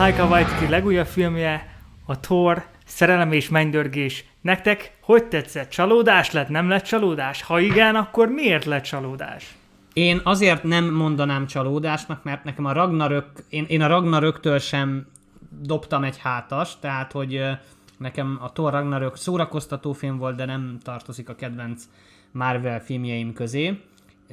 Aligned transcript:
Taika 0.00 0.26
Waititi 0.26 0.68
legújabb 0.68 1.06
filmje, 1.06 1.76
a 2.06 2.20
Thor, 2.20 2.66
Szerelem 2.86 3.32
és 3.32 3.48
mennydörgés. 3.48 4.24
Nektek 4.40 4.96
hogy 5.00 5.24
tetszett? 5.24 5.70
Csalódás 5.70 6.30
lett? 6.30 6.48
Nem 6.48 6.68
lett 6.68 6.84
csalódás? 6.84 7.42
Ha 7.42 7.58
igen, 7.58 7.94
akkor 7.94 8.28
miért 8.28 8.64
lett 8.64 8.82
csalódás? 8.82 9.56
Én 9.92 10.20
azért 10.24 10.62
nem 10.62 10.94
mondanám 10.94 11.46
csalódásnak, 11.46 12.24
mert 12.24 12.44
nekem 12.44 12.64
a 12.64 12.72
Ragnarök, 12.72 13.26
én, 13.48 13.64
én 13.68 13.82
a 13.82 13.86
Ragnaröktől 13.86 14.58
sem 14.58 15.06
dobtam 15.62 16.04
egy 16.04 16.18
hátas, 16.18 16.78
tehát 16.78 17.12
hogy 17.12 17.42
nekem 17.98 18.38
a 18.42 18.52
Thor 18.52 18.72
Ragnarök 18.72 19.16
szórakoztató 19.16 19.92
film 19.92 20.18
volt, 20.18 20.36
de 20.36 20.44
nem 20.44 20.78
tartozik 20.82 21.28
a 21.28 21.34
kedvenc 21.34 21.82
Marvel 22.32 22.80
filmjeim 22.80 23.32
közé. 23.32 23.80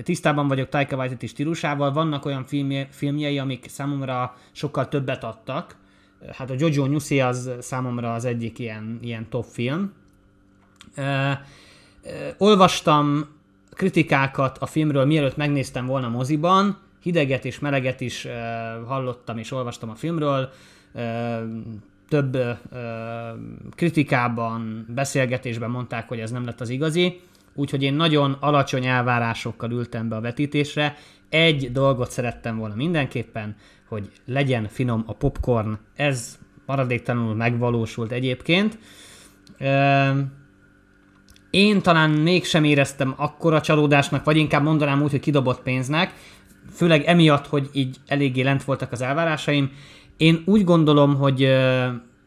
Tisztában 0.03 0.47
vagyok 0.47 0.69
Taika 0.69 0.95
Waititi 0.95 1.27
stílusával, 1.27 1.93
vannak 1.93 2.25
olyan 2.25 2.45
filmje, 2.45 2.87
filmjei, 2.91 3.39
amik 3.39 3.67
számomra 3.67 4.35
sokkal 4.51 4.87
többet 4.87 5.23
adtak. 5.23 5.75
Hát 6.31 6.49
a 6.49 6.55
Jojo 6.57 6.85
Nyuszi 6.85 7.21
az 7.21 7.51
számomra 7.59 8.13
az 8.13 8.25
egyik 8.25 8.59
ilyen, 8.59 8.99
ilyen 9.01 9.29
top 9.29 9.45
film. 9.45 9.93
Uh, 10.97 11.05
uh, 11.05 11.37
olvastam 12.37 13.27
kritikákat 13.71 14.57
a 14.57 14.65
filmről, 14.65 15.05
mielőtt 15.05 15.35
megnéztem 15.35 15.85
volna 15.85 16.09
moziban, 16.09 16.77
hideget 17.01 17.45
és 17.45 17.59
meleget 17.59 18.01
is 18.01 18.25
uh, 18.25 18.31
hallottam 18.87 19.37
és 19.37 19.51
olvastam 19.51 19.89
a 19.89 19.95
filmről, 19.95 20.49
uh, 20.93 21.01
több 22.09 22.35
uh, 22.35 22.49
kritikában, 23.75 24.85
beszélgetésben 24.95 25.69
mondták, 25.69 26.07
hogy 26.07 26.19
ez 26.19 26.31
nem 26.31 26.45
lett 26.45 26.61
az 26.61 26.69
igazi 26.69 27.21
úgyhogy 27.57 27.83
én 27.83 27.93
nagyon 27.93 28.37
alacsony 28.39 28.85
elvárásokkal 28.85 29.71
ültem 29.71 30.09
be 30.09 30.15
a 30.15 30.21
vetítésre. 30.21 30.95
Egy 31.29 31.71
dolgot 31.71 32.11
szerettem 32.11 32.57
volna 32.57 32.75
mindenképpen, 32.75 33.55
hogy 33.87 34.09
legyen 34.25 34.67
finom 34.67 35.03
a 35.05 35.13
popcorn. 35.13 35.77
Ez 35.95 36.37
maradéktalanul 36.65 37.35
megvalósult 37.35 38.11
egyébként. 38.11 38.77
Én 41.49 41.81
talán 41.81 42.09
mégsem 42.09 42.63
éreztem 42.63 43.13
akkora 43.17 43.61
csalódásnak, 43.61 44.23
vagy 44.23 44.37
inkább 44.37 44.63
mondanám 44.63 45.01
úgy, 45.01 45.11
hogy 45.11 45.19
kidobott 45.19 45.61
pénznek, 45.61 46.13
főleg 46.71 47.03
emiatt, 47.03 47.47
hogy 47.47 47.69
így 47.73 47.97
eléggé 48.07 48.41
lent 48.41 48.63
voltak 48.63 48.91
az 48.91 49.01
elvárásaim. 49.01 49.71
Én 50.17 50.41
úgy 50.45 50.63
gondolom, 50.63 51.15
hogy 51.15 51.55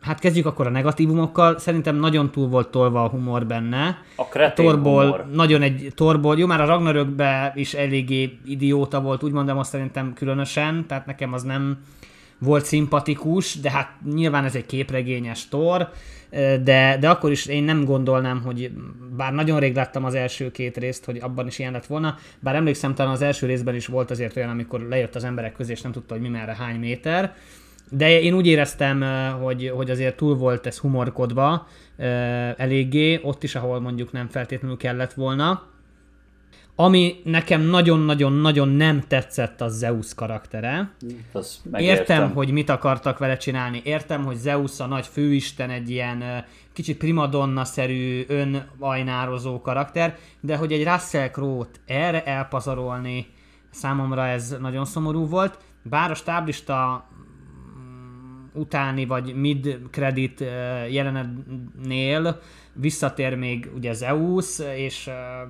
Hát 0.00 0.18
kezdjük 0.18 0.46
akkor 0.46 0.66
a 0.66 0.70
negatívumokkal. 0.70 1.58
Szerintem 1.58 1.96
nagyon 1.96 2.30
túl 2.30 2.48
volt 2.48 2.68
tolva 2.68 3.04
a 3.04 3.08
humor 3.08 3.46
benne. 3.46 3.98
A 4.16 4.24
kretén 4.24 4.66
a 4.66 4.68
torból, 4.68 5.02
humor. 5.02 5.26
Nagyon 5.32 5.62
egy 5.62 5.92
torból. 5.94 6.38
Jó, 6.38 6.46
már 6.46 6.60
a 6.60 6.66
Ragnarökbe 6.66 7.52
is 7.54 7.74
eléggé 7.74 8.38
idióta 8.44 9.00
volt, 9.00 9.22
úgy 9.22 9.32
mondom, 9.32 9.58
azt 9.58 9.70
szerintem 9.70 10.12
különösen, 10.12 10.86
tehát 10.86 11.06
nekem 11.06 11.32
az 11.32 11.42
nem 11.42 11.78
volt 12.38 12.64
szimpatikus, 12.64 13.60
de 13.60 13.70
hát 13.70 13.90
nyilván 14.14 14.44
ez 14.44 14.54
egy 14.54 14.66
képregényes 14.66 15.48
tor, 15.48 15.88
de, 16.62 16.96
de 17.00 17.08
akkor 17.08 17.30
is 17.30 17.46
én 17.46 17.62
nem 17.62 17.84
gondolnám, 17.84 18.42
hogy 18.42 18.70
bár 19.16 19.32
nagyon 19.32 19.58
rég 19.60 19.74
láttam 19.74 20.04
az 20.04 20.14
első 20.14 20.50
két 20.50 20.76
részt, 20.76 21.04
hogy 21.04 21.18
abban 21.20 21.46
is 21.46 21.58
ilyen 21.58 21.72
lett 21.72 21.86
volna, 21.86 22.16
bár 22.38 22.54
emlékszem, 22.54 22.94
talán 22.94 23.12
az 23.12 23.22
első 23.22 23.46
részben 23.46 23.74
is 23.74 23.86
volt 23.86 24.10
azért 24.10 24.36
olyan, 24.36 24.48
amikor 24.48 24.80
lejött 24.80 25.14
az 25.14 25.24
emberek 25.24 25.52
közé, 25.52 25.72
és 25.72 25.80
nem 25.80 25.92
tudta, 25.92 26.14
hogy 26.14 26.22
mi 26.22 26.28
merre 26.28 26.56
hány 26.56 26.78
méter, 26.78 27.34
de 27.90 28.20
én 28.20 28.34
úgy 28.34 28.46
éreztem, 28.46 29.04
hogy, 29.42 29.72
hogy 29.74 29.90
azért 29.90 30.16
túl 30.16 30.36
volt 30.36 30.66
ez 30.66 30.78
humorkodva 30.78 31.66
eléggé, 32.56 33.20
ott 33.22 33.42
is, 33.42 33.54
ahol 33.54 33.80
mondjuk 33.80 34.12
nem 34.12 34.28
feltétlenül 34.28 34.76
kellett 34.76 35.12
volna. 35.12 35.68
Ami 36.74 37.20
nekem 37.24 37.60
nagyon-nagyon-nagyon 37.60 38.68
nem 38.68 39.00
tetszett, 39.08 39.60
az 39.60 39.78
Zeus 39.78 40.14
karaktere. 40.14 40.90
Értem, 41.72 42.32
hogy 42.32 42.50
mit 42.50 42.68
akartak 42.68 43.18
vele 43.18 43.36
csinálni. 43.36 43.80
Értem, 43.84 44.24
hogy 44.24 44.36
Zeus 44.36 44.80
a 44.80 44.86
nagy 44.86 45.06
főisten 45.06 45.70
egy 45.70 45.90
ilyen 45.90 46.44
kicsit 46.72 46.96
primadonna-szerű, 46.96 48.24
önajnározó 48.28 49.60
karakter, 49.60 50.16
de 50.40 50.56
hogy 50.56 50.72
egy 50.72 50.84
Russell 50.84 51.28
Crowe-t 51.28 51.80
erre 51.86 52.24
elpazarolni, 52.24 53.26
számomra 53.70 54.26
ez 54.26 54.56
nagyon 54.60 54.84
szomorú 54.84 55.26
volt. 55.26 55.58
Bár 55.82 56.10
a 56.10 56.14
stáblista 56.14 57.08
utáni 58.52 59.06
vagy 59.06 59.34
mid 59.34 59.78
credit 59.90 60.44
jelenetnél 60.90 62.40
visszatér 62.72 63.34
még 63.34 63.70
ugye 63.74 63.92
Zeus, 63.92 64.58
és 64.76 65.08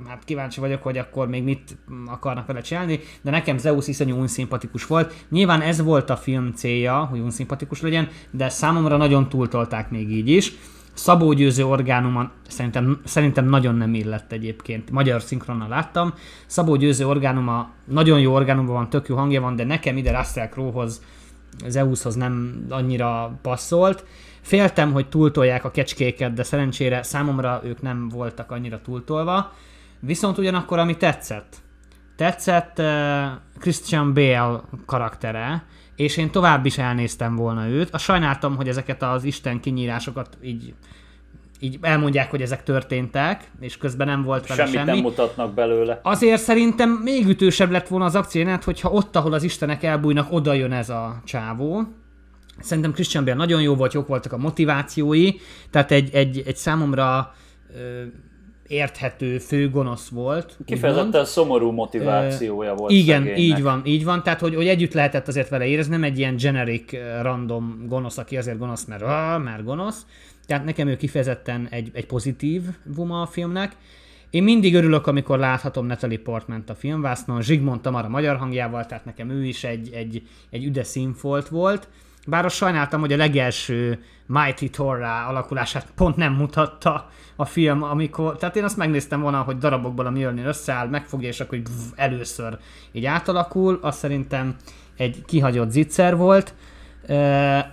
hát 0.09 0.25
kíváncsi 0.25 0.61
vagyok, 0.61 0.83
hogy 0.83 0.99
akkor 0.99 1.28
még 1.28 1.43
mit 1.43 1.78
akarnak 2.06 2.47
vele 2.47 2.61
csinálni, 2.61 3.00
de 3.22 3.31
nekem 3.31 3.59
Zeus 3.59 3.88
iszonyú 3.88 4.16
unszimpatikus 4.16 4.87
volt. 4.87 5.15
Nyilván 5.28 5.61
ez 5.61 5.83
volt 5.83 6.11
a 6.11 6.16
film 6.16 6.53
célja, 6.53 7.05
hogy 7.05 7.21
unszimpatikus 7.21 7.81
legyen, 7.81 8.09
de 8.31 8.49
számomra 8.49 8.97
nagyon 8.97 9.28
túltolták 9.28 9.91
még 9.91 10.11
így 10.11 10.28
is. 10.28 10.53
Szabó 10.93 11.32
Győző 11.32 11.65
orgánuma 11.65 12.31
szerintem, 12.49 13.00
szerintem 13.05 13.44
nagyon 13.44 13.75
nem 13.75 13.94
illett 13.94 14.32
egyébként. 14.32 14.91
Magyar 14.91 15.22
szinkronnal 15.22 15.69
láttam. 15.69 16.15
Szabó 16.47 16.77
Győző 16.77 17.06
orgánuma 17.06 17.71
nagyon 17.84 18.21
jó 18.21 18.32
orgánumban 18.32 18.75
van, 18.75 18.91
tök 18.91 19.09
jó 19.09 19.17
hangja 19.17 19.41
van, 19.41 19.56
de 19.56 19.65
nekem 19.65 19.97
ide 19.97 20.19
Russell 20.19 20.49
Crowe-hoz 20.49 21.03
Zeushoz 21.66 22.15
nem 22.15 22.65
annyira 22.69 23.38
passzolt. 23.43 24.05
Féltem, 24.41 24.93
hogy 24.93 25.09
túltolják 25.09 25.65
a 25.65 25.71
kecskéket, 25.71 26.33
de 26.33 26.43
szerencsére 26.43 27.03
számomra 27.03 27.61
ők 27.65 27.83
nem 27.83 28.09
voltak 28.09 28.50
annyira 28.50 28.81
túltolva. 28.81 29.53
Viszont 30.00 30.38
ugyanakkor, 30.38 30.78
ami 30.78 30.97
tetszett, 30.97 31.56
tetszett 32.16 32.78
uh, 32.78 32.87
Christian 33.59 34.15
Bale 34.15 34.61
karaktere, 34.87 35.65
és 35.97 36.16
én 36.16 36.31
tovább 36.31 36.66
is 36.66 36.78
elnéztem 36.78 37.37
volna 37.37 37.67
őt. 37.67 37.94
A 37.94 37.99
sajnáltam, 37.99 38.56
hogy 38.56 38.69
ezeket 38.69 39.03
az 39.03 39.25
Isten 39.25 39.61
kinyírásokat 39.61 40.38
így 40.43 40.75
így 41.60 41.78
elmondják, 41.81 42.31
hogy 42.31 42.43
ezek 42.43 42.62
történtek, 42.62 43.50
és 43.60 43.76
közben 43.76 44.06
nem 44.06 44.22
volt 44.22 44.47
vele 44.47 44.60
Semmit 44.60 44.75
semmi. 44.75 44.91
nem 44.91 44.98
mutatnak 44.98 45.54
belőle. 45.54 46.00
Azért 46.03 46.43
szerintem 46.43 46.91
még 46.91 47.26
ütősebb 47.28 47.71
lett 47.71 47.88
volna 47.88 48.04
az 48.04 48.15
akciójánat, 48.15 48.65
hogyha 48.65 48.91
ott, 48.91 49.16
ahol 49.16 49.32
az 49.32 49.43
istenek 49.43 49.82
elbújnak, 49.82 50.32
oda 50.32 50.53
jön 50.53 50.72
ez 50.72 50.88
a 50.88 51.20
csávó. 51.25 51.82
Szerintem 52.59 52.93
Christian 52.93 53.25
Bale 53.25 53.37
nagyon 53.37 53.62
jó 53.62 53.75
volt, 53.75 53.93
jók 53.93 54.06
voltak 54.06 54.32
a 54.32 54.37
motivációi, 54.37 55.31
tehát 55.70 55.91
egy, 55.91 56.15
egy, 56.15 56.43
egy 56.47 56.56
számomra 56.56 57.34
ö, 57.76 58.03
érthető 58.66 59.38
főgonosz 59.38 60.09
volt. 60.09 60.56
Kifejezetten 60.65 61.25
szomorú 61.25 61.70
motivációja 61.70 62.75
volt 62.75 62.93
Igen, 62.93 63.22
szegénynek. 63.22 63.38
így 63.59 63.62
van, 63.62 63.82
így 63.84 64.04
van, 64.04 64.22
tehát 64.22 64.41
hogy, 64.41 64.54
hogy 64.54 64.69
együtt 64.69 64.93
lehetett 64.93 65.28
azért 65.28 65.49
vele 65.49 65.66
érezni, 65.66 65.93
nem 65.93 66.04
egy 66.04 66.19
ilyen 66.19 66.37
generic 66.37 66.93
random 67.22 67.84
gonosz, 67.87 68.19
aki 68.19 68.37
azért 68.37 68.59
gonosz, 68.59 68.84
mert, 68.84 69.04
mert 69.44 69.65
gonosz, 69.65 70.06
tehát 70.47 70.65
nekem 70.65 70.89
ő 70.89 70.97
kifejezetten 70.97 71.67
egy, 71.71 71.91
egy 71.93 72.06
pozitív 72.06 72.62
vuma 72.84 73.21
a 73.21 73.27
filmnek. 73.27 73.77
Én 74.31 74.43
mindig 74.43 74.75
örülök, 74.75 75.06
amikor 75.06 75.39
láthatom 75.39 75.87
Natalie 75.87 76.19
portman 76.19 76.65
a 76.67 76.75
filmvásznon, 76.75 77.43
Zsigmond 77.43 77.81
Tamara 77.81 78.09
magyar 78.09 78.37
hangjával, 78.37 78.87
tehát 78.87 79.05
nekem 79.05 79.31
ő 79.31 79.45
is 79.45 79.65
egy, 79.65 79.91
egy, 79.93 80.23
egy 80.50 80.65
üde 80.65 80.84
színfolt 80.84 81.49
volt. 81.49 81.89
Bár 82.27 82.45
azt 82.45 82.56
sajnáltam, 82.56 83.00
hogy 83.00 83.12
a 83.12 83.17
legelső 83.17 84.03
Mighty 84.27 84.71
Thor 84.71 85.03
alakulását 85.03 85.93
pont 85.95 86.17
nem 86.17 86.33
mutatta 86.33 87.11
a 87.37 87.45
film, 87.45 87.83
amikor, 87.83 88.37
tehát 88.37 88.56
én 88.56 88.65
azt 88.65 88.77
megnéztem 88.77 89.21
volna, 89.21 89.43
hogy 89.43 89.59
darabokból 89.59 90.06
a 90.06 90.11
Mjölnir 90.11 90.47
összeáll, 90.47 90.89
megfogja, 90.89 91.29
és 91.29 91.41
akkor 91.41 91.62
először 91.95 92.59
így 92.93 93.05
átalakul, 93.05 93.79
azt 93.83 93.99
szerintem 93.99 94.56
egy 94.97 95.25
kihagyott 95.27 95.71
zicser 95.71 96.17
volt. 96.17 96.55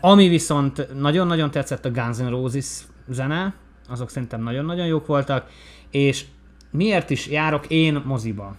Ami 0.02 0.28
viszont 0.28 1.00
nagyon-nagyon 1.00 1.52
tetszett 1.52 1.86
a 1.86 1.92
Guns 1.92 2.18
N' 2.18 2.30
Roses 2.30 2.84
zene, 3.08 3.54
azok 3.90 4.10
szerintem 4.10 4.44
nagyon-nagyon 4.44 4.86
jók 4.86 5.06
voltak, 5.06 5.50
és 5.92 6.26
miért 6.72 7.10
is 7.10 7.28
járok 7.28 7.68
én 7.68 8.02
moziba? 8.06 8.56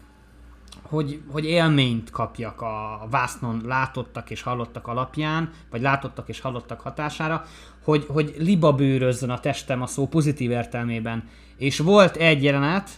Hogy, 0.82 1.23
hogy 1.31 1.44
élményt 1.44 2.11
kapjak 2.11 2.61
a 2.61 3.06
vásznon 3.11 3.62
látottak 3.65 4.31
és 4.31 4.43
hallottak 4.43 4.87
alapján, 4.87 5.50
vagy 5.70 5.81
látottak 5.81 6.29
és 6.29 6.41
hallottak 6.41 6.81
hatására, 6.81 7.44
hogy, 7.85 8.05
hogy 8.09 8.35
libabőrözzön 8.38 9.31
a 9.31 9.41
testem 9.41 9.82
a 9.82 9.87
szó 9.87 10.06
pozitív 10.06 10.50
értelmében. 10.50 11.29
És 11.56 11.79
volt 11.79 12.17
egy 12.17 12.43
jelenet, 12.43 12.91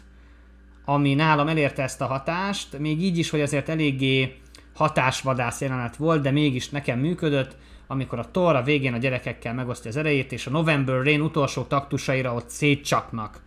ami 0.84 1.14
nálam 1.14 1.48
elérte 1.48 1.82
ezt 1.82 2.00
a 2.00 2.06
hatást, 2.06 2.78
még 2.78 3.02
így 3.02 3.18
is, 3.18 3.30
hogy 3.30 3.40
azért 3.40 3.68
eléggé 3.68 4.40
hatásvadász 4.80 5.60
jelenet 5.60 5.96
volt, 5.96 6.22
de 6.22 6.30
mégis 6.30 6.68
nekem 6.68 6.98
működött, 6.98 7.56
amikor 7.86 8.18
a 8.18 8.30
Thor 8.30 8.56
a 8.56 8.62
végén 8.62 8.92
a 8.92 8.98
gyerekekkel 8.98 9.54
megosztja 9.54 9.90
az 9.90 9.96
erejét, 9.96 10.32
és 10.32 10.46
a 10.46 10.50
November 10.50 11.02
Rain 11.02 11.20
utolsó 11.20 11.62
taktusaira 11.62 12.34
ott 12.34 12.48
szétcsapnak 12.48 13.42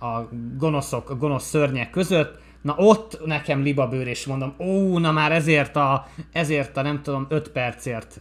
a 0.00 0.20
gonoszok, 0.56 1.10
a 1.10 1.16
gonosz 1.16 1.48
szörnyek 1.48 1.90
között, 1.90 2.38
na 2.62 2.74
ott 2.76 3.26
nekem 3.26 3.62
libabőr, 3.62 4.06
és 4.06 4.26
mondom, 4.26 4.54
ó, 4.58 4.98
na 4.98 5.12
már 5.12 5.32
ezért 5.32 5.76
a, 5.76 6.06
ezért 6.32 6.76
a 6.76 6.82
nem 6.82 7.02
tudom, 7.02 7.26
5 7.28 7.48
percért 7.48 8.20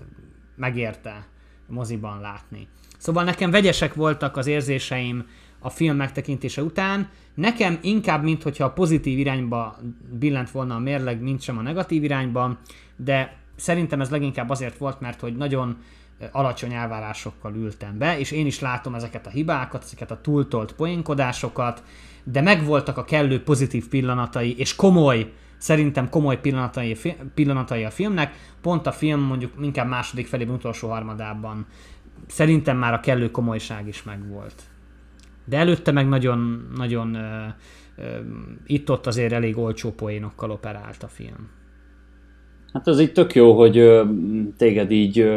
megérte 0.56 1.28
moziban 1.68 2.22
látni. 2.22 2.68
Szóval 2.98 3.24
nekem 3.24 3.52
vegyesek 3.52 3.94
voltak 3.94 4.38
az 4.38 4.48
érzéseim 4.48 5.28
a 5.65 5.69
film 5.69 5.95
megtekintése 5.95 6.63
után, 6.63 7.09
nekem 7.33 7.79
inkább, 7.81 8.23
mint 8.23 8.44
hogyha 8.44 8.65
a 8.65 8.71
pozitív 8.71 9.19
irányba 9.19 9.77
billent 10.19 10.51
volna 10.51 10.75
a 10.75 10.79
mérleg, 10.79 11.21
mint 11.21 11.41
sem 11.41 11.57
a 11.57 11.62
negatív 11.62 12.03
irányba, 12.03 12.57
de 12.95 13.38
szerintem 13.56 14.01
ez 14.01 14.09
leginkább 14.09 14.50
azért 14.50 14.77
volt, 14.77 15.00
mert 15.00 15.19
hogy 15.19 15.35
nagyon 15.35 15.77
alacsony 16.31 16.73
elvárásokkal 16.73 17.56
ültem 17.56 17.97
be, 17.97 18.19
és 18.19 18.31
én 18.31 18.45
is 18.45 18.59
látom 18.59 18.95
ezeket 18.95 19.27
a 19.27 19.29
hibákat, 19.29 19.83
ezeket 19.83 20.12
a 20.12 20.21
túltolt 20.21 20.73
poénkodásokat, 20.73 21.83
de 22.23 22.41
megvoltak 22.41 22.97
a 22.97 23.03
kellő 23.03 23.44
pozitív 23.44 23.88
pillanatai, 23.88 24.57
és 24.57 24.75
komoly, 24.75 25.31
szerintem 25.57 26.09
komoly 26.09 26.39
pillanatai, 26.39 26.97
pillanatai 27.33 27.83
a 27.83 27.91
filmnek, 27.91 28.33
pont 28.61 28.88
a 28.88 28.91
film 28.91 29.21
mondjuk 29.21 29.53
inkább 29.61 29.88
második 29.88 30.27
felében, 30.27 30.56
utolsó 30.56 30.89
harmadában 30.89 31.65
szerintem 32.27 32.77
már 32.77 32.94
a 32.94 33.00
kellő 33.00 33.31
komolyság 33.31 33.88
is 33.88 34.03
megvolt. 34.03 34.63
De 35.45 35.57
előtte 35.57 35.92
meg 35.92 36.07
nagyon, 36.07 36.68
nagyon 36.75 37.18
itt-ott 38.65 39.07
azért 39.07 39.31
elég 39.31 39.57
olcsó 39.57 39.92
poénokkal 39.92 40.51
operált 40.51 41.03
a 41.03 41.07
film. 41.07 41.50
Hát 42.74 42.88
az 42.88 43.00
így 43.00 43.12
tök 43.12 43.36
jó, 43.36 43.57
hogy 43.57 44.01
téged 44.57 44.92
így 44.92 45.30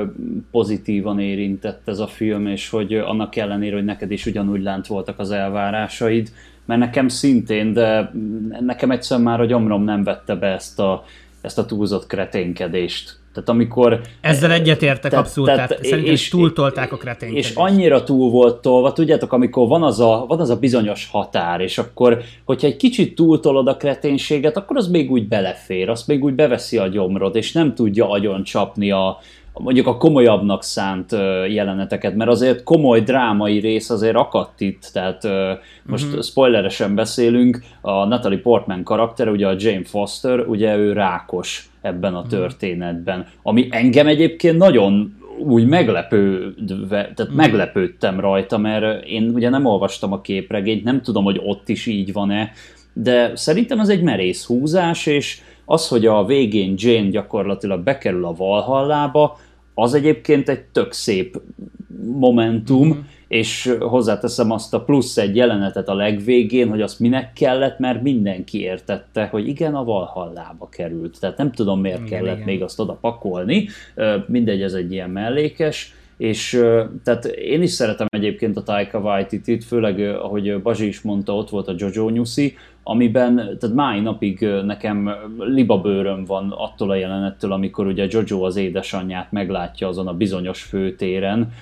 pozitívan 0.50 1.20
érintett 1.20 1.88
ez 1.88 1.98
a 1.98 2.06
film, 2.06 2.46
és 2.46 2.68
hogy 2.68 2.94
annak 2.94 3.36
ellenére, 3.36 3.74
hogy 3.74 3.84
neked 3.84 4.10
is 4.10 4.26
ugyanúgy 4.26 4.62
lent 4.62 4.86
voltak 4.86 5.18
az 5.18 5.30
elvárásaid, 5.30 6.32
mert 6.64 6.80
nekem 6.80 7.08
szintén, 7.08 7.72
de 7.72 8.12
nekem 8.60 8.90
egyszerűen 8.90 9.26
már 9.26 9.40
a 9.40 9.44
gyomrom 9.44 9.84
nem 9.84 10.02
vette 10.04 10.34
be 10.34 10.46
ezt 10.46 10.80
a, 10.80 11.04
ezt 11.40 11.58
a 11.58 11.64
túlzott 11.64 12.06
kreténkedést. 12.06 13.17
Tehát 13.32 13.48
amikor... 13.48 14.00
Ezzel 14.20 14.52
egyetértek 14.52 15.10
tehát, 15.10 15.26
abszolút, 15.26 15.50
tehát, 15.50 15.68
tehát 15.68 15.84
szerintem 15.84 16.12
és, 16.12 16.28
túltolták 16.28 16.92
a 16.92 16.96
kreténkedést. 16.96 17.50
És 17.50 17.56
annyira 17.56 18.04
túl 18.04 18.30
volt 18.30 18.62
tolva, 18.62 18.92
tudjátok, 18.92 19.32
amikor 19.32 19.68
van 19.68 19.82
az, 19.82 20.00
a, 20.00 20.24
van 20.28 20.40
az 20.40 20.50
a 20.50 20.58
bizonyos 20.58 21.08
határ, 21.10 21.60
és 21.60 21.78
akkor, 21.78 22.20
hogyha 22.44 22.66
egy 22.66 22.76
kicsit 22.76 23.14
túltolod 23.14 23.68
a 23.68 23.76
kreténséget, 23.76 24.56
akkor 24.56 24.76
az 24.76 24.88
még 24.88 25.10
úgy 25.10 25.28
belefér, 25.28 25.88
azt 25.88 26.06
még 26.06 26.24
úgy 26.24 26.34
beveszi 26.34 26.78
a 26.78 26.86
gyomrod, 26.86 27.36
és 27.36 27.52
nem 27.52 27.74
tudja 27.74 28.10
agyon 28.10 28.42
csapni 28.42 28.90
a, 28.90 29.18
mondjuk 29.58 29.86
a 29.86 29.96
komolyabbnak 29.96 30.62
szánt 30.62 31.12
jeleneteket, 31.48 32.14
mert 32.14 32.30
azért 32.30 32.62
komoly 32.62 33.00
drámai 33.00 33.58
rész 33.58 33.90
azért 33.90 34.16
akadt 34.16 34.60
itt, 34.60 34.90
tehát 34.92 35.28
most 35.82 36.06
uh-huh. 36.06 36.22
spoileresen 36.22 36.94
beszélünk, 36.94 37.60
a 37.80 38.04
Natalie 38.04 38.40
Portman 38.40 38.82
karakter, 38.82 39.28
ugye 39.28 39.46
a 39.46 39.54
Jane 39.58 39.84
Foster, 39.84 40.40
ugye 40.40 40.76
ő 40.76 40.92
rákos 40.92 41.70
ebben 41.88 42.14
a 42.14 42.20
mhm. 42.20 42.28
történetben, 42.28 43.26
ami 43.42 43.68
engem 43.70 44.06
egyébként 44.06 44.58
nagyon 44.58 45.16
úgy 45.38 45.66
meglepődve, 45.66 46.88
tehát 46.88 47.18
uh-huh. 47.20 47.36
meglepődtem 47.36 48.20
rajta, 48.20 48.58
mert 48.58 49.06
én 49.06 49.30
ugye 49.34 49.48
nem 49.48 49.64
olvastam 49.64 50.12
a 50.12 50.20
képregényt, 50.20 50.84
nem 50.84 51.02
tudom, 51.02 51.24
hogy 51.24 51.40
ott 51.44 51.68
is 51.68 51.86
így 51.86 52.12
van-e, 52.12 52.50
de 52.92 53.36
szerintem 53.36 53.80
ez 53.80 53.88
egy 53.88 54.02
merész 54.02 54.44
húzás, 54.44 55.06
és 55.06 55.40
az, 55.64 55.88
hogy 55.88 56.06
a 56.06 56.24
végén 56.24 56.74
Jane 56.76 57.08
gyakorlatilag 57.08 57.82
bekerül 57.82 58.24
a 58.24 58.34
Valhallába, 58.34 59.38
az 59.74 59.94
egyébként 59.94 60.48
egy 60.48 60.60
tök 60.60 60.92
szép 60.92 61.40
momentum, 62.18 62.88
mm-hmm. 62.88 63.00
És 63.28 63.76
hozzáteszem 63.80 64.50
azt 64.50 64.74
a 64.74 64.80
plusz 64.80 65.16
egy 65.16 65.36
jelenetet 65.36 65.88
a 65.88 65.94
legvégén, 65.94 66.68
hogy 66.68 66.82
azt 66.82 67.00
minek 67.00 67.32
kellett, 67.32 67.78
mert 67.78 68.02
mindenki 68.02 68.60
értette, 68.60 69.26
hogy 69.26 69.48
igen, 69.48 69.74
a 69.74 69.84
Valhallába 69.84 70.68
került. 70.68 71.20
Tehát 71.20 71.36
nem 71.36 71.52
tudom, 71.52 71.80
miért 71.80 72.06
igen, 72.06 72.08
kellett 72.08 72.34
igen. 72.34 72.46
még 72.46 72.62
azt 72.62 72.80
oda 72.80 72.98
pakolni. 73.00 73.68
Mindegy, 74.26 74.62
ez 74.62 74.72
egy 74.72 74.92
ilyen 74.92 75.10
mellékes. 75.10 75.94
És 76.16 76.64
tehát 77.04 77.24
én 77.24 77.62
is 77.62 77.70
szeretem 77.70 78.06
egyébként 78.10 78.56
a 78.56 78.62
Taika 78.62 78.98
Waititi-t, 78.98 79.64
főleg 79.64 80.00
ahogy 80.00 80.62
Bazsi 80.62 80.86
is 80.86 81.00
mondta, 81.00 81.34
ott 81.36 81.50
volt 81.50 81.68
a 81.68 81.74
Jojo 81.76 82.08
Nyuszi, 82.08 82.54
amiben, 82.82 83.34
tehát 83.36 83.76
máj 83.76 84.00
napig 84.00 84.40
nekem 84.64 85.10
libabőröm 85.38 86.24
van 86.24 86.54
attól 86.56 86.90
a 86.90 86.94
jelenettől, 86.94 87.52
amikor 87.52 87.86
ugye 87.86 88.06
Jojo 88.10 88.42
az 88.42 88.56
édesanyját 88.56 89.32
meglátja 89.32 89.88
azon 89.88 90.06
a 90.06 90.14
bizonyos 90.14 90.62
főtéren, 90.62 91.52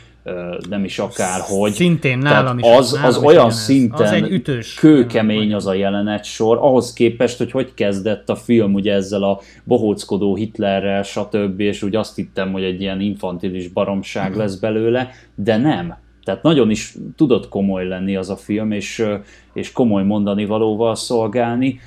nem 0.69 0.85
is 0.85 0.99
akárhogy. 0.99 1.73
Szintén 1.73 2.19
nálam 2.19 2.59
Tehát 2.59 2.75
is. 2.75 2.79
Az, 2.79 2.93
nálam 2.93 3.09
az 3.09 3.17
is 3.17 3.23
olyan 3.23 3.51
szinten 3.51 4.07
az 4.07 4.13
egy 4.13 4.31
ütős 4.31 4.75
kőkemény 4.75 5.55
az 5.55 5.67
a 5.67 5.75
jelenet 5.75 6.25
sor, 6.25 6.59
ahhoz 6.61 6.93
képest, 6.93 7.39
hogy 7.39 7.51
hogy 7.51 7.75
kezdett 7.75 8.29
a 8.29 8.37
film 8.37 8.75
ugye 8.75 8.93
ezzel 8.93 9.23
a 9.23 9.41
bohóckodó 9.65 10.35
Hitlerrel, 10.35 11.03
stb. 11.03 11.61
és 11.61 11.83
úgy 11.83 11.97
azt 11.97 12.17
hittem, 12.17 12.53
hogy 12.53 12.63
egy 12.63 12.81
ilyen 12.81 13.01
infantilis 13.01 13.69
baromság 13.69 14.31
mhm. 14.31 14.39
lesz 14.39 14.55
belőle, 14.55 15.11
de 15.35 15.57
nem. 15.57 15.97
Tehát 16.25 16.43
nagyon 16.43 16.71
is 16.71 16.95
tudott 17.17 17.49
komoly 17.49 17.87
lenni 17.87 18.17
az 18.17 18.31
a 18.31 18.37
film, 18.37 18.73
és, 18.73 19.05
és 19.53 19.73
komoly 19.73 20.05
mondani 20.05 20.45
valóval 20.45 20.95
szolgálni. 20.95 21.81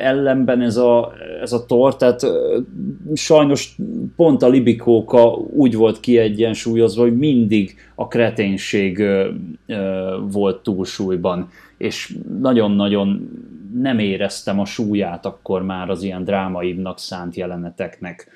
Ellenben 0.00 0.60
ez 0.60 0.76
a, 0.76 1.12
ez 1.40 1.52
a 1.52 1.66
tor, 1.66 1.96
tehát 1.96 2.20
sajnos 3.14 3.76
pont 4.16 4.42
a 4.42 4.48
libikóka 4.48 5.34
úgy 5.36 5.74
volt 5.74 6.00
kiegyensúlyozva, 6.00 7.02
hogy 7.02 7.18
mindig 7.18 7.74
a 7.94 8.08
kreténség 8.08 9.02
volt 10.30 10.62
túlsúlyban, 10.62 11.48
és 11.78 12.14
nagyon-nagyon 12.40 13.30
nem 13.74 13.98
éreztem 13.98 14.60
a 14.60 14.64
súlyát 14.64 15.26
akkor 15.26 15.62
már 15.62 15.90
az 15.90 16.02
ilyen 16.02 16.24
drámaibbnak 16.24 16.98
szánt 16.98 17.34
jeleneteknek. 17.34 18.28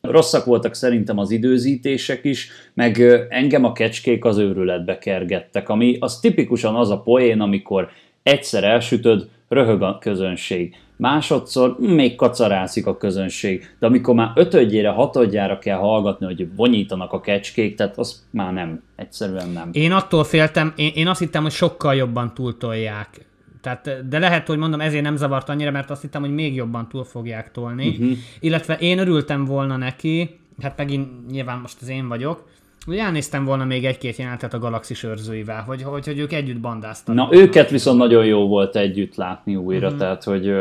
Rosszak 0.00 0.44
voltak 0.44 0.74
szerintem 0.74 1.18
az 1.18 1.30
időzítések 1.30 2.24
is, 2.24 2.50
meg 2.74 3.00
engem 3.28 3.64
a 3.64 3.72
kecskék 3.72 4.24
az 4.24 4.38
őrületbe 4.38 4.98
kergettek, 4.98 5.68
ami 5.68 5.96
az 6.00 6.20
tipikusan 6.20 6.74
az 6.74 6.90
a 6.90 7.00
poén, 7.00 7.40
amikor 7.40 7.88
egyszer 8.22 8.64
elsütöd, 8.64 9.28
röhög 9.48 9.82
a 9.82 9.98
közönség. 10.00 10.74
Másodszor 10.96 11.76
még 11.78 12.14
kacarászik 12.14 12.86
a 12.86 12.96
közönség, 12.96 13.74
de 13.78 13.86
amikor 13.86 14.14
már 14.14 14.30
ötödjére, 14.34 14.88
hatodjára 14.88 15.58
kell 15.58 15.76
hallgatni, 15.76 16.26
hogy 16.26 16.48
vonyítanak 16.56 17.12
a 17.12 17.20
kecskék, 17.20 17.76
tehát 17.76 17.98
az 17.98 18.26
már 18.30 18.52
nem, 18.52 18.82
egyszerűen 18.96 19.48
nem. 19.48 19.68
Én 19.72 19.92
attól 19.92 20.24
féltem, 20.24 20.72
én, 20.76 20.90
én 20.94 21.08
azt 21.08 21.20
hittem, 21.20 21.42
hogy 21.42 21.52
sokkal 21.52 21.94
jobban 21.94 22.34
túltolják 22.34 23.26
tehát, 23.60 24.08
de 24.08 24.18
lehet, 24.18 24.46
hogy 24.46 24.58
mondom, 24.58 24.80
ezért 24.80 25.02
nem 25.02 25.16
zavart 25.16 25.48
annyira, 25.48 25.70
mert 25.70 25.90
azt 25.90 26.02
hittem, 26.02 26.20
hogy 26.20 26.34
még 26.34 26.54
jobban 26.54 26.88
túl 26.88 27.04
fogják 27.04 27.50
tolni. 27.50 27.88
Uh-huh. 27.88 28.12
Illetve 28.40 28.74
én 28.74 28.98
örültem 28.98 29.44
volna 29.44 29.76
neki, 29.76 30.38
hát 30.62 30.76
megint 30.76 31.30
nyilván 31.30 31.58
most 31.58 31.76
az 31.80 31.88
én 31.88 32.08
vagyok, 32.08 32.48
hogy 32.88 32.98
elnéztem 32.98 33.44
volna 33.44 33.64
még 33.64 33.84
egy-két 33.84 34.16
jelenetet 34.16 34.54
a 34.54 34.58
Galaxis 34.58 35.02
őrzőivel, 35.02 35.62
hogy, 35.62 35.82
hogy, 35.82 36.06
hogy 36.06 36.18
ők 36.18 36.32
együtt 36.32 36.60
bandáztak. 36.60 37.14
Na, 37.14 37.28
őket 37.30 37.70
viszont 37.70 37.98
nagyon 37.98 38.24
jó 38.24 38.46
volt 38.46 38.76
együtt 38.76 39.14
látni 39.14 39.56
újra, 39.56 39.86
uh-huh. 39.86 40.00
tehát 40.00 40.24
hogy, 40.24 40.52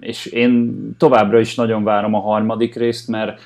és 0.00 0.26
én 0.26 0.76
továbbra 0.98 1.40
is 1.40 1.54
nagyon 1.54 1.84
várom 1.84 2.14
a 2.14 2.20
harmadik 2.20 2.74
részt, 2.74 3.08
mert 3.08 3.40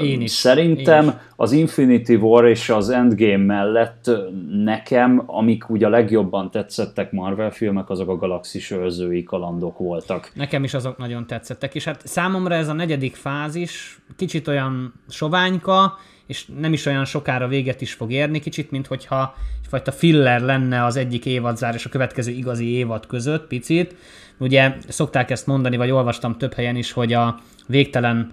én 0.00 0.20
is. 0.20 0.30
Szerintem 0.30 1.04
én 1.04 1.08
is. 1.08 1.14
az 1.36 1.52
Infinity 1.52 2.14
War 2.14 2.46
és 2.46 2.70
az 2.70 2.88
Endgame 2.88 3.44
mellett 3.44 4.10
nekem, 4.50 5.22
amik 5.26 5.70
ugye 5.70 5.86
a 5.86 5.90
legjobban 5.90 6.50
tetszettek 6.50 7.12
Marvel 7.12 7.50
filmek, 7.50 7.90
azok 7.90 8.08
a 8.08 8.16
galaxis 8.16 8.70
őrzői 8.70 9.22
kalandok 9.22 9.78
voltak. 9.78 10.30
Nekem 10.34 10.64
is 10.64 10.74
azok 10.74 10.96
nagyon 10.96 11.26
tetszettek, 11.26 11.74
és 11.74 11.84
hát 11.84 12.06
számomra 12.06 12.54
ez 12.54 12.68
a 12.68 12.72
negyedik 12.72 13.14
fázis 13.14 13.98
kicsit 14.16 14.48
olyan 14.48 14.94
soványka, 15.08 15.98
és 16.26 16.46
nem 16.60 16.72
is 16.72 16.86
olyan 16.86 17.04
sokára 17.04 17.48
véget 17.48 17.80
is 17.80 17.92
fog 17.92 18.12
érni, 18.12 18.40
kicsit, 18.40 18.70
mint 18.70 18.86
hogyha 18.86 19.34
egyfajta 19.62 19.92
filler 19.92 20.40
lenne 20.40 20.84
az 20.84 20.96
egyik 20.96 21.26
évadzár 21.26 21.74
és 21.74 21.84
a 21.84 21.88
következő 21.88 22.32
igazi 22.32 22.68
évad 22.68 23.06
között, 23.06 23.46
picit. 23.46 23.94
Ugye 24.38 24.74
szokták 24.88 25.30
ezt 25.30 25.46
mondani, 25.46 25.76
vagy 25.76 25.90
olvastam 25.90 26.38
több 26.38 26.54
helyen 26.54 26.76
is, 26.76 26.92
hogy 26.92 27.12
a 27.12 27.40
végtelen 27.66 28.32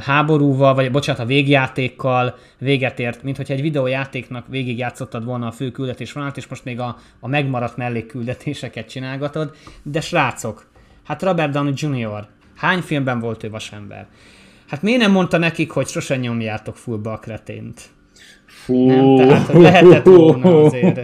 háborúval, 0.00 0.74
vagy 0.74 0.90
bocsánat, 0.90 1.22
a 1.22 1.26
végjátékkal 1.26 2.38
véget 2.58 2.98
ért, 2.98 3.22
mint 3.22 3.36
hogyha 3.36 3.54
egy 3.54 3.60
videójátéknak 3.60 4.46
végigjátszottad 4.48 5.24
volna 5.24 5.46
a 5.46 5.52
fő 5.52 5.70
küldetés 5.70 6.12
vonalat, 6.12 6.36
és 6.36 6.46
most 6.46 6.64
még 6.64 6.80
a, 6.80 6.98
a 7.20 7.28
megmaradt 7.28 7.76
mellékküldetéseket 7.76 8.88
csinálgatod. 8.88 9.56
De 9.82 10.00
srácok, 10.00 10.66
hát 11.04 11.22
Robert 11.22 11.52
Downey 11.52 11.72
Jr. 11.76 12.26
hány 12.56 12.80
filmben 12.80 13.20
volt 13.20 13.42
ő 13.42 13.50
vasember? 13.50 14.06
Hát 14.72 14.82
miért 14.82 15.00
nem 15.00 15.10
mondta 15.10 15.38
nekik, 15.38 15.70
hogy 15.70 15.86
sosem 15.86 16.20
nyomjátok 16.20 16.76
fullba 16.76 17.12
a 17.12 17.18
kretént? 17.18 17.80
Fú. 18.46 18.86
Nem, 18.86 19.16
tehát 19.16 19.52
lehetett 19.52 20.04
volna 20.04 20.64
azért. 20.64 21.02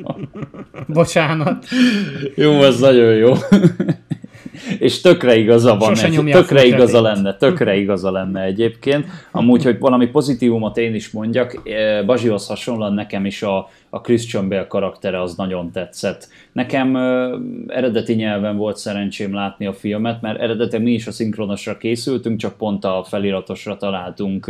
Bocsánat. 0.86 1.66
Jó, 2.34 2.60
az 2.60 2.80
nagyon 2.80 3.14
jó 3.14 3.32
és 4.78 5.00
tökre 5.00 5.36
igaza 5.36 5.76
van, 5.76 5.92
neki, 5.92 6.30
tökre 6.30 6.64
igaza 6.64 7.00
lenne, 7.00 7.34
tökre 7.34 7.76
igaza 7.76 8.10
lenne 8.10 8.42
egyébként. 8.42 9.06
Amúgy, 9.30 9.64
hogy 9.64 9.78
valami 9.78 10.06
pozitívumot 10.06 10.76
én 10.76 10.94
is 10.94 11.10
mondjak, 11.10 11.60
eh, 11.64 12.04
Bazsihoz 12.04 12.46
hasonlóan 12.46 12.94
nekem 12.94 13.24
is 13.26 13.42
a, 13.42 13.68
a 13.90 14.00
Christian 14.00 14.48
Bale 14.48 14.66
karaktere 14.66 15.20
az 15.20 15.34
nagyon 15.34 15.70
tetszett. 15.70 16.28
Nekem 16.52 16.94
uh, 16.94 17.40
eredeti 17.66 18.14
nyelven 18.14 18.56
volt 18.56 18.76
szerencsém 18.76 19.34
látni 19.34 19.66
a 19.66 19.72
filmet, 19.72 20.20
mert 20.20 20.40
eredetileg 20.40 20.82
mi 20.82 20.92
is 20.92 21.06
a 21.06 21.12
szinkronosra 21.12 21.76
készültünk, 21.76 22.38
csak 22.38 22.56
pont 22.56 22.84
a 22.84 23.04
feliratosra 23.08 23.76
találtunk 23.76 24.46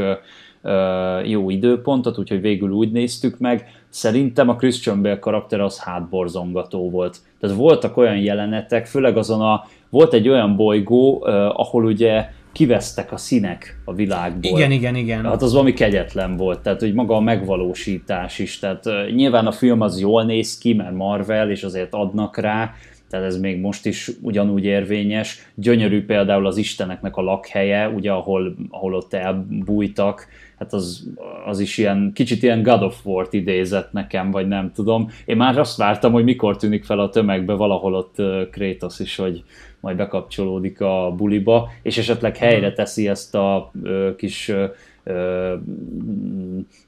uh, 0.62 1.28
jó 1.28 1.50
időpontot, 1.50 2.18
úgyhogy 2.18 2.40
végül 2.40 2.70
úgy 2.70 2.92
néztük 2.92 3.38
meg. 3.38 3.82
Szerintem 3.88 4.48
a 4.48 4.56
Christian 4.56 5.02
Bale 5.02 5.18
karakter 5.18 5.60
az 5.60 5.80
hátborzongató 5.80 6.90
volt. 6.90 7.18
Tehát 7.40 7.56
voltak 7.56 7.96
olyan 7.96 8.16
jelenetek, 8.16 8.86
főleg 8.86 9.16
azon 9.16 9.40
a, 9.40 9.64
volt 9.90 10.12
egy 10.12 10.28
olyan 10.28 10.56
bolygó, 10.56 11.24
ahol 11.54 11.84
ugye 11.84 12.28
kivesztek 12.52 13.12
a 13.12 13.16
színek 13.16 13.80
a 13.84 13.94
világból. 13.94 14.58
Igen, 14.58 14.70
igen, 14.70 14.94
igen. 14.94 15.24
Hát 15.24 15.42
az 15.42 15.52
valami 15.52 15.72
kegyetlen 15.72 16.36
volt, 16.36 16.60
tehát 16.60 16.80
hogy 16.80 16.94
maga 16.94 17.16
a 17.16 17.20
megvalósítás 17.20 18.38
is, 18.38 18.58
tehát 18.58 18.84
nyilván 19.14 19.46
a 19.46 19.52
film 19.52 19.80
az 19.80 20.00
jól 20.00 20.24
néz 20.24 20.58
ki, 20.58 20.74
mert 20.74 20.94
Marvel, 20.94 21.50
és 21.50 21.62
azért 21.62 21.94
adnak 21.94 22.36
rá, 22.36 22.74
tehát 23.10 23.26
ez 23.26 23.40
még 23.40 23.60
most 23.60 23.86
is 23.86 24.10
ugyanúgy 24.22 24.64
érvényes. 24.64 25.50
Gyönyörű 25.54 26.04
például 26.04 26.46
az 26.46 26.56
Isteneknek 26.56 27.16
a 27.16 27.22
lakhelye, 27.22 27.88
ugye 27.88 28.10
ahol, 28.10 28.54
ahol 28.70 28.94
ott 28.94 29.14
elbújtak, 29.14 30.26
hát 30.58 30.72
az, 30.72 31.08
az 31.46 31.60
is 31.60 31.78
ilyen, 31.78 32.10
kicsit 32.14 32.42
ilyen 32.42 32.62
God 32.62 32.82
of 32.82 33.06
War-t 33.06 33.32
idézett 33.32 33.92
nekem, 33.92 34.30
vagy 34.30 34.48
nem 34.48 34.72
tudom. 34.74 35.08
Én 35.24 35.36
már 35.36 35.58
azt 35.58 35.76
vártam, 35.76 36.12
hogy 36.12 36.24
mikor 36.24 36.56
tűnik 36.56 36.84
fel 36.84 36.98
a 36.98 37.08
tömegbe 37.08 37.52
valahol 37.52 37.94
ott 37.94 38.14
Kratos 38.50 38.98
is, 39.00 39.16
hogy 39.16 39.42
majd 39.80 39.96
bekapcsolódik 39.96 40.80
a 40.80 41.14
buliba, 41.16 41.70
és 41.82 41.98
esetleg 41.98 42.36
helyre 42.36 42.72
teszi 42.72 43.08
ezt 43.08 43.34
a 43.34 43.70
ö, 43.82 44.10
kis 44.16 44.48
ö, 44.48 44.66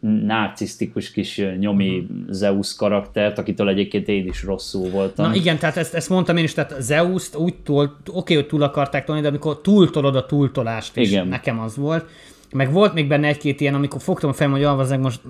narcisztikus 0.01 1.11
kis 1.11 1.43
nyomi 1.59 2.07
Zeus 2.29 2.77
karaktert, 2.77 3.39
akitől 3.39 3.69
egyébként 3.69 4.09
én 4.09 4.27
is 4.27 4.45
rosszul 4.45 4.91
voltam. 4.91 5.27
Na 5.31 5.35
igen, 5.35 5.59
tehát 5.59 5.77
ezt, 5.77 5.95
ezt 5.95 6.09
mondtam 6.09 6.37
én 6.37 6.45
is, 6.45 6.55
tehát 6.55 6.75
Zeus-t 6.81 7.37
úgy 7.37 7.55
túl, 7.55 7.97
oké, 8.13 8.35
hogy 8.35 8.47
túl 8.47 8.63
akarták 8.63 9.05
tolni, 9.05 9.23
de 9.23 9.29
amikor 9.29 9.61
túltolod 9.61 10.17
a 10.17 10.27
túltolást 10.27 10.97
is, 10.97 11.11
igen. 11.11 11.29
nekem 11.29 11.61
az 11.61 11.77
volt. 11.77 12.07
Meg 12.53 12.73
volt 12.73 12.95
még 12.95 13.09
benne 13.09 13.29
egy-két 13.29 13.61
ilyen, 13.61 13.75
amikor 13.75 14.01
fogtam 14.01 14.33
fejem, 14.33 14.53
hogy 14.53 14.65
ah, 14.65 14.99
most, 14.99 15.21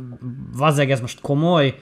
vazeg, 0.56 0.90
ez 0.90 1.00
most 1.00 1.20
komoly, 1.20 1.74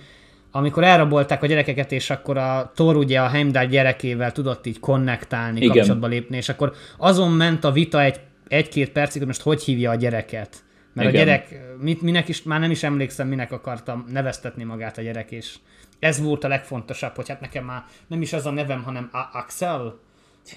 amikor 0.51 0.85
elrabolták 0.85 1.43
a 1.43 1.47
gyerekeket, 1.47 1.93
és 1.93 2.11
akkor 2.11 2.37
a 2.37 2.73
Thor 2.75 2.97
ugye 2.97 3.21
a 3.21 3.29
Heimdall 3.29 3.67
gyerekével 3.67 4.33
tudott 4.33 4.67
így 4.67 4.81
konnektálni, 4.81 5.61
Igen. 5.61 5.77
kapcsolatba 5.77 6.07
lépni, 6.07 6.37
és 6.37 6.49
akkor 6.49 6.73
azon 6.97 7.31
ment 7.31 7.65
a 7.65 7.71
vita 7.71 8.03
egy, 8.03 8.21
egy-két 8.49 8.91
percig, 8.91 9.19
hogy 9.19 9.27
most 9.27 9.43
hogy 9.43 9.63
hívja 9.63 9.91
a 9.91 9.95
gyereket. 9.95 10.57
Mert 10.93 11.09
Igen. 11.09 11.21
a 11.21 11.25
gyerek, 11.25 11.61
mit, 11.81 12.03
minek 12.03 12.29
is, 12.29 12.43
már 12.43 12.61
nem 12.61 12.71
is 12.71 12.83
emlékszem, 12.83 13.29
minek 13.29 13.53
akartam 13.53 14.05
neveztetni 14.13 14.65
magát 14.65 14.99
a 14.99 15.03
gyerek, 15.03 15.31
és 15.31 15.57
ez 15.99 16.21
volt 16.23 16.45
a 16.45 16.49
legfontosabb, 16.49 17.15
hogy 17.15 17.29
hát 17.29 17.41
nekem 17.41 17.65
már 17.65 17.85
nem 18.07 18.23
is 18.23 18.33
az 18.33 18.47
a 18.47 18.51
nevem, 18.51 18.83
hanem 18.83 19.09
a- 19.13 19.39
Axel, 19.39 19.99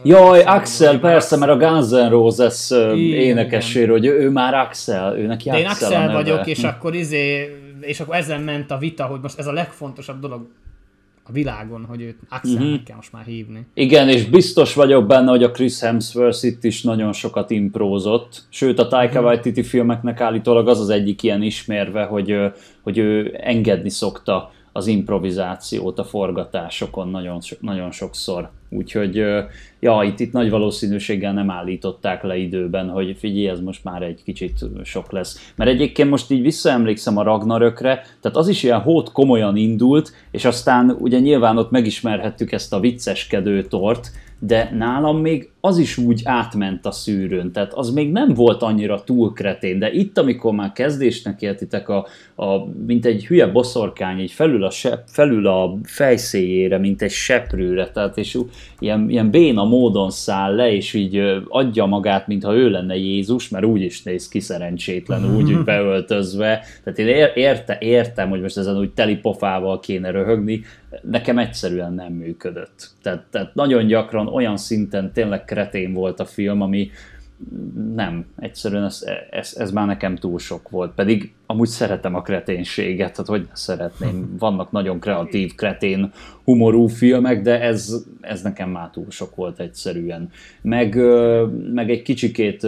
Jaj, 0.03 0.43
Axel, 0.43 0.99
persze, 0.99 1.37
mert 1.37 1.51
a 1.51 1.57
Guns 1.57 1.89
N' 1.89 2.09
Roses 2.09 2.71
énekeséről, 2.97 3.97
hogy 3.97 4.05
ő 4.05 4.29
már 4.29 4.53
Axel, 4.53 5.17
ő 5.17 5.25
neki 5.25 5.49
Axel 5.49 5.61
Én 5.61 5.67
Axel 5.67 6.11
vagyok, 6.11 6.47
és 6.47 6.63
akkor 6.63 6.95
izé, 6.95 7.55
és 7.81 7.99
akkor 7.99 8.15
ezen 8.15 8.41
ment 8.41 8.71
a 8.71 8.77
vita, 8.77 9.05
hogy 9.05 9.19
most 9.21 9.39
ez 9.39 9.47
a 9.47 9.51
legfontosabb 9.51 10.19
dolog 10.19 10.47
a 11.23 11.31
világon, 11.31 11.85
hogy 11.85 12.01
őt 12.01 12.17
Axelnek 12.29 12.63
uh-huh. 12.63 12.83
kell 12.83 12.95
most 12.95 13.11
már 13.11 13.25
hívni. 13.25 13.65
Igen, 13.73 14.09
és 14.09 14.25
biztos 14.25 14.73
vagyok 14.73 15.07
benne, 15.07 15.29
hogy 15.29 15.43
a 15.43 15.51
Chris 15.51 15.79
Hemsworth 15.79 16.45
itt 16.45 16.63
is 16.63 16.81
nagyon 16.81 17.13
sokat 17.13 17.49
imprózott. 17.49 18.41
Sőt, 18.49 18.79
a 18.79 18.87
Taika 18.87 19.13
uh-huh. 19.13 19.25
Waititi 19.25 19.63
filmeknek 19.63 20.21
állítólag 20.21 20.67
az 20.67 20.79
az 20.79 20.89
egyik 20.89 21.23
ilyen 21.23 21.41
ismerve, 21.41 22.03
hogy, 22.03 22.35
hogy 22.81 22.97
ő 22.97 23.39
engedni 23.41 23.89
szokta 23.89 24.51
az 24.75 24.87
improvizációt 24.87 25.99
a 25.99 26.03
forgatásokon 26.03 27.09
nagyon, 27.09 27.39
nagyon 27.59 27.91
sokszor. 27.91 28.49
Úgyhogy 28.69 29.15
ja, 29.79 30.03
itt, 30.03 30.19
itt 30.19 30.31
nagy 30.31 30.49
valószínűséggel 30.49 31.33
nem 31.33 31.49
állították 31.49 32.23
le 32.23 32.37
időben, 32.37 32.89
hogy 32.89 33.15
figyelj, 33.19 33.47
ez 33.47 33.59
most 33.59 33.83
már 33.83 34.01
egy 34.01 34.21
kicsit 34.23 34.59
sok 34.83 35.11
lesz. 35.11 35.51
Mert 35.55 35.69
egyébként 35.69 36.09
most 36.09 36.31
így 36.31 36.41
visszaemlékszem 36.41 37.17
a 37.17 37.23
Ragnarökre, 37.23 38.01
tehát 38.21 38.37
az 38.37 38.47
is 38.47 38.63
ilyen 38.63 38.81
hót 38.81 39.11
komolyan 39.11 39.55
indult, 39.55 40.11
és 40.31 40.45
aztán 40.45 40.95
ugye 40.99 41.19
nyilván 41.19 41.57
ott 41.57 41.71
megismerhettük 41.71 42.51
ezt 42.51 42.73
a 42.73 42.79
vicceskedő 42.79 43.63
tort, 43.63 44.11
de 44.45 44.69
nálam 44.73 45.17
még 45.17 45.51
az 45.59 45.77
is 45.77 45.97
úgy 45.97 46.21
átment 46.23 46.85
a 46.85 46.91
szűrőn, 46.91 47.51
tehát 47.51 47.73
az 47.73 47.89
még 47.89 48.11
nem 48.11 48.33
volt 48.33 48.61
annyira 48.61 49.03
túl 49.03 49.33
kretén, 49.33 49.79
de 49.79 49.91
itt, 49.91 50.17
amikor 50.17 50.53
már 50.53 50.71
kezdésnek 50.71 51.41
értitek, 51.41 51.89
a, 51.89 52.05
a, 52.35 52.65
mint 52.85 53.05
egy 53.05 53.25
hülye 53.25 53.47
boszorkány, 53.47 54.19
így 54.19 54.31
felül 54.31 54.63
a, 54.63 54.69
sep, 54.69 55.03
felül 55.07 55.47
a 55.47 55.77
fejszéjére, 55.83 56.77
mint 56.77 57.01
egy 57.01 57.11
seprőre, 57.11 57.89
tehát 57.89 58.17
és 58.17 58.37
ilyen, 58.79 59.09
ilyen 59.09 59.29
béna 59.29 59.63
módon 59.63 60.09
száll 60.09 60.55
le, 60.55 60.71
és 60.71 60.93
így 60.93 61.21
adja 61.47 61.85
magát, 61.85 62.27
mintha 62.27 62.55
ő 62.55 62.69
lenne 62.69 62.95
Jézus, 62.95 63.49
mert 63.49 63.65
úgy 63.65 63.81
is 63.81 64.03
néz 64.03 64.27
ki 64.27 64.39
szerencsétlen, 64.39 65.35
úgy, 65.35 65.53
úgy 65.53 65.63
beöltözve, 65.73 66.63
tehát 66.83 66.99
én 66.99 67.31
érte, 67.35 67.77
értem, 67.79 68.29
hogy 68.29 68.41
most 68.41 68.57
ezen 68.57 68.77
úgy 68.77 68.91
teli 68.93 69.15
pofával 69.15 69.79
kéne 69.79 70.11
röhögni, 70.11 70.61
nekem 71.01 71.37
egyszerűen 71.37 71.93
nem 71.93 72.13
működött. 72.13 72.89
Tehát, 73.01 73.23
tehát 73.31 73.55
nagyon 73.55 73.87
gyakran 73.87 74.27
olyan 74.33 74.57
szinten 74.57 75.11
tényleg 75.11 75.45
kretén 75.45 75.93
volt 75.93 76.19
a 76.19 76.25
film, 76.25 76.61
ami 76.61 76.91
nem, 77.95 78.25
egyszerűen 78.39 78.83
ez, 78.83 79.05
ez, 79.29 79.55
ez 79.57 79.71
már 79.71 79.85
nekem 79.85 80.15
túl 80.15 80.39
sok 80.39 80.69
volt, 80.69 80.93
pedig 80.93 81.33
amúgy 81.45 81.67
szeretem 81.67 82.15
a 82.15 82.21
kreténséget, 82.21 83.11
tehát 83.11 83.25
hogy 83.29 83.47
szeretném, 83.53 84.33
vannak 84.39 84.71
nagyon 84.71 84.99
kreatív, 84.99 85.55
kretén, 85.55 86.11
humorú 86.43 86.87
filmek, 86.87 87.41
de 87.41 87.61
ez, 87.61 88.03
ez 88.21 88.41
nekem 88.41 88.69
már 88.69 88.89
túl 88.89 89.09
sok 89.09 89.35
volt 89.35 89.59
egyszerűen. 89.59 90.29
Meg, 90.61 90.95
meg 91.73 91.89
egy 91.89 92.01
kicsikét 92.01 92.67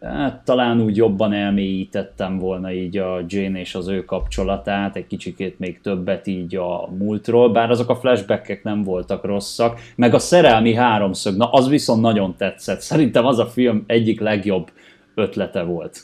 hát, 0.00 0.44
talán 0.44 0.80
úgy 0.80 0.96
jobban 0.96 1.32
elmélyítettem 1.32 2.38
volna 2.38 2.72
így 2.72 2.96
a 2.96 3.20
Jane 3.26 3.60
és 3.60 3.74
az 3.74 3.88
ő 3.88 4.04
kapcsolatát, 4.04 4.96
egy 4.96 5.06
kicsikét 5.06 5.58
még 5.58 5.80
többet 5.80 6.26
így 6.26 6.56
a 6.56 6.88
múltról, 6.98 7.52
bár 7.52 7.70
azok 7.70 7.88
a 7.88 7.96
flashbackek 7.96 8.62
nem 8.62 8.82
voltak 8.82 9.24
rosszak, 9.24 9.80
meg 9.96 10.14
a 10.14 10.18
szerelmi 10.18 10.74
háromszög, 10.74 11.36
na 11.36 11.50
az 11.50 11.68
viszont 11.68 12.00
nagyon 12.00 12.34
tetszett. 12.36 12.80
Szerintem 12.80 13.26
az 13.26 13.38
a 13.38 13.46
film 13.46 13.84
egyik 13.86 14.20
legjobb 14.20 14.70
ötlete 15.14 15.62
volt. 15.62 15.98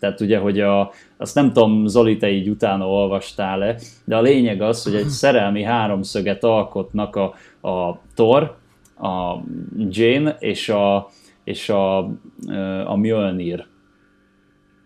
Tehát 0.00 0.20
ugye, 0.20 0.38
hogy 0.38 0.60
a, 0.60 0.90
azt 1.16 1.34
nem 1.34 1.52
tudom, 1.52 1.86
Zoli, 1.86 2.16
te 2.16 2.30
így 2.30 2.48
utána 2.48 2.88
olvastál-e, 2.88 3.76
de 4.04 4.16
a 4.16 4.20
lényeg 4.20 4.62
az, 4.62 4.82
hogy 4.84 4.94
egy 4.94 5.08
szerelmi 5.08 5.62
háromszöget 5.62 6.44
alkotnak 6.44 7.16
a, 7.16 7.34
a 7.68 8.00
Thor, 8.14 8.56
a 9.00 9.36
Jane 9.88 10.36
és 10.38 10.68
a, 10.68 11.08
és 11.48 11.68
a, 11.68 11.98
a 12.86 12.96
Mjölnir. 12.96 13.66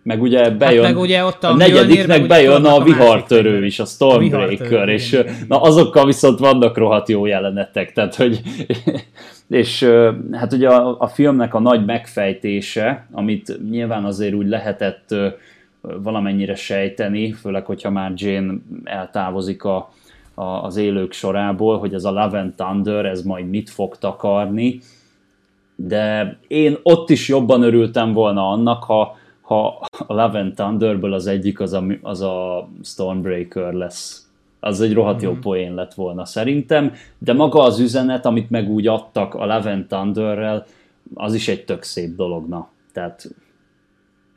Meg 0.03 0.23
ugye 0.23 0.51
bejön, 0.51 0.85
hát 0.85 0.93
meg 0.93 1.03
ugye 1.03 1.25
ott 1.25 1.45
a, 1.45 1.49
a 1.49 1.57
negyediknek 1.57 2.27
bejön 2.27 2.65
a, 2.65 2.75
a 2.75 2.83
vihartörő 2.83 3.65
is, 3.65 3.79
a 3.79 3.85
Stormbreaker, 3.85 4.89
és 4.89 5.23
na 5.49 5.61
azokkal 5.61 6.07
viszont 6.07 6.39
vannak 6.39 6.77
rohadt 6.77 7.09
jó 7.09 7.27
jelenetek, 7.27 7.93
tehát 7.93 8.15
hogy 8.15 8.41
és 9.49 9.89
hát 10.33 10.53
ugye 10.53 10.69
a, 10.69 10.97
a 10.99 11.07
filmnek 11.07 11.55
a 11.55 11.61
nagy 11.61 11.85
megfejtése, 11.85 13.07
amit 13.13 13.61
nyilván 13.71 14.05
azért 14.05 14.35
úgy 14.35 14.49
lehetett 14.49 15.15
valamennyire 15.81 16.55
sejteni, 16.55 17.33
főleg, 17.33 17.65
hogyha 17.65 17.91
már 17.91 18.13
Jane 18.15 18.55
eltávozik 18.85 19.65
a, 19.65 19.91
a, 20.35 20.45
az 20.45 20.77
élők 20.77 21.13
sorából, 21.13 21.79
hogy 21.79 21.95
ez 21.95 22.05
a 22.05 22.11
Love 22.11 22.39
and 22.39 22.55
Thunder, 22.55 23.05
ez 23.05 23.23
majd 23.23 23.49
mit 23.49 23.71
fog 23.71 23.97
takarni, 23.99 24.81
de 25.87 26.39
én 26.49 26.77
ott 26.83 27.11
is 27.11 27.29
jobban 27.29 27.63
örültem 27.63 28.13
volna 28.13 28.51
annak, 28.51 28.85
ha, 28.85 29.17
ha 29.41 29.89
a 30.07 30.13
Love 30.15 30.39
and 30.39 30.55
Thunderből 30.55 31.13
az 31.13 31.27
egyik 31.27 31.61
az 31.61 31.73
a, 31.73 31.85
az 32.03 32.21
a 32.21 32.69
Stormbreaker 32.83 33.73
lesz. 33.73 34.27
Az 34.61 34.81
egy 34.81 34.93
rohadt 34.93 35.23
jó 35.23 35.31
mm-hmm. 35.31 35.41
poén 35.41 35.75
lett 35.75 35.95
volna 35.95 36.25
szerintem, 36.25 36.93
de 37.19 37.33
maga 37.33 37.63
az 37.63 37.79
üzenet, 37.79 38.27
amit 38.27 38.51
meg 38.51 38.69
úgy 38.69 38.87
adtak 38.87 39.35
a 39.35 39.47
Love 39.47 39.71
and 39.71 39.87
Thunderrel, 39.87 40.67
az 41.15 41.35
is 41.35 41.49
egy 41.49 41.65
tök 41.65 41.83
szép 41.83 42.15
dologna. 42.15 42.71
Tehát 42.93 43.35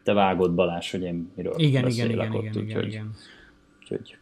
te 0.04 0.14
vágod 0.14 0.54
Balázs, 0.54 0.92
hogy 0.92 1.02
én 1.02 1.32
miről 1.36 1.54
igen, 1.58 1.84
beszélek 1.84 2.12
igen, 2.12 2.32
ott, 2.32 2.44
igen, 2.44 2.64
úgyhogy, 2.64 2.68
igen, 2.68 2.88
igen. 2.88 3.12
Úgyhogy... 3.82 4.18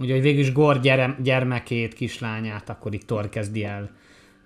Ugye, 0.00 0.12
hogy 0.12 0.22
végül 0.22 0.40
is 0.40 0.52
Gord 0.52 0.88
gyermekét, 1.22 1.94
kislányát, 1.94 2.68
akkor 2.68 2.94
itt 2.94 3.06
Thor 3.06 3.28
kezdi 3.28 3.64
el 3.64 3.90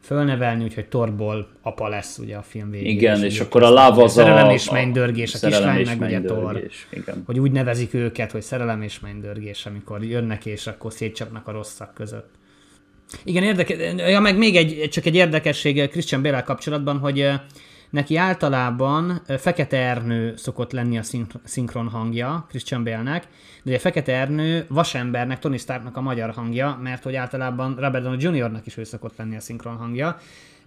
fölnevelni, 0.08 0.64
úgyhogy 0.64 0.86
Torból 0.88 1.48
apa 1.62 1.88
lesz 1.88 2.18
ugye 2.18 2.36
a 2.36 2.42
film 2.42 2.70
végén. 2.70 2.96
Igen, 2.96 3.24
és, 3.24 3.34
és 3.34 3.40
akkor 3.40 3.62
a 3.62 3.70
láv 3.70 3.98
az 3.98 4.12
szerelem 4.12 4.50
és 4.50 4.70
mennydörgés, 4.70 5.34
a, 5.34 5.38
a 5.46 5.48
kislány 5.48 5.86
meg 5.86 6.00
ugye 6.00 6.20
Tor. 6.20 6.62
Igen. 6.90 7.22
Hogy 7.26 7.38
úgy 7.38 7.52
nevezik 7.52 7.94
őket, 7.94 8.30
hogy 8.30 8.42
szerelem 8.42 8.82
és 8.82 9.00
mennydörgés, 9.00 9.66
amikor 9.66 10.04
jönnek 10.04 10.46
és 10.46 10.66
akkor 10.66 10.92
szétcsapnak 10.92 11.48
a 11.48 11.52
rosszak 11.52 11.94
között. 11.94 12.28
Igen, 13.24 13.42
érdekes, 13.42 13.78
ja, 13.96 14.20
meg 14.20 14.38
még 14.38 14.56
egy, 14.56 14.88
csak 14.90 15.06
egy 15.06 15.14
érdekesség 15.14 15.88
Christian 15.88 16.22
Bale 16.22 16.42
kapcsolatban, 16.42 16.98
hogy 16.98 17.30
Neki 17.90 18.16
általában 18.16 19.22
Fekete 19.38 19.76
Ernő 19.76 20.36
szokott 20.36 20.72
lenni 20.72 20.98
a 20.98 21.02
szinkron 21.44 21.88
hangja 21.88 22.46
Christian 22.48 22.84
Bale-nek, 22.84 23.22
de 23.62 23.70
ugye 23.70 23.78
Fekete 23.78 24.12
Ernő 24.12 24.64
Vasembernek, 24.68 25.38
Tony 25.38 25.58
Starknak 25.58 25.96
a 25.96 26.00
magyar 26.00 26.30
hangja, 26.30 26.78
mert 26.82 27.02
hogy 27.02 27.14
általában 27.14 27.74
Robert 27.78 28.04
Downey 28.04 28.38
Jr.-nak 28.38 28.66
is 28.66 28.76
ő 28.76 28.84
szokott 28.84 29.16
lenni 29.16 29.36
a 29.36 29.40
szinkron 29.40 29.76
hangja, 29.76 30.18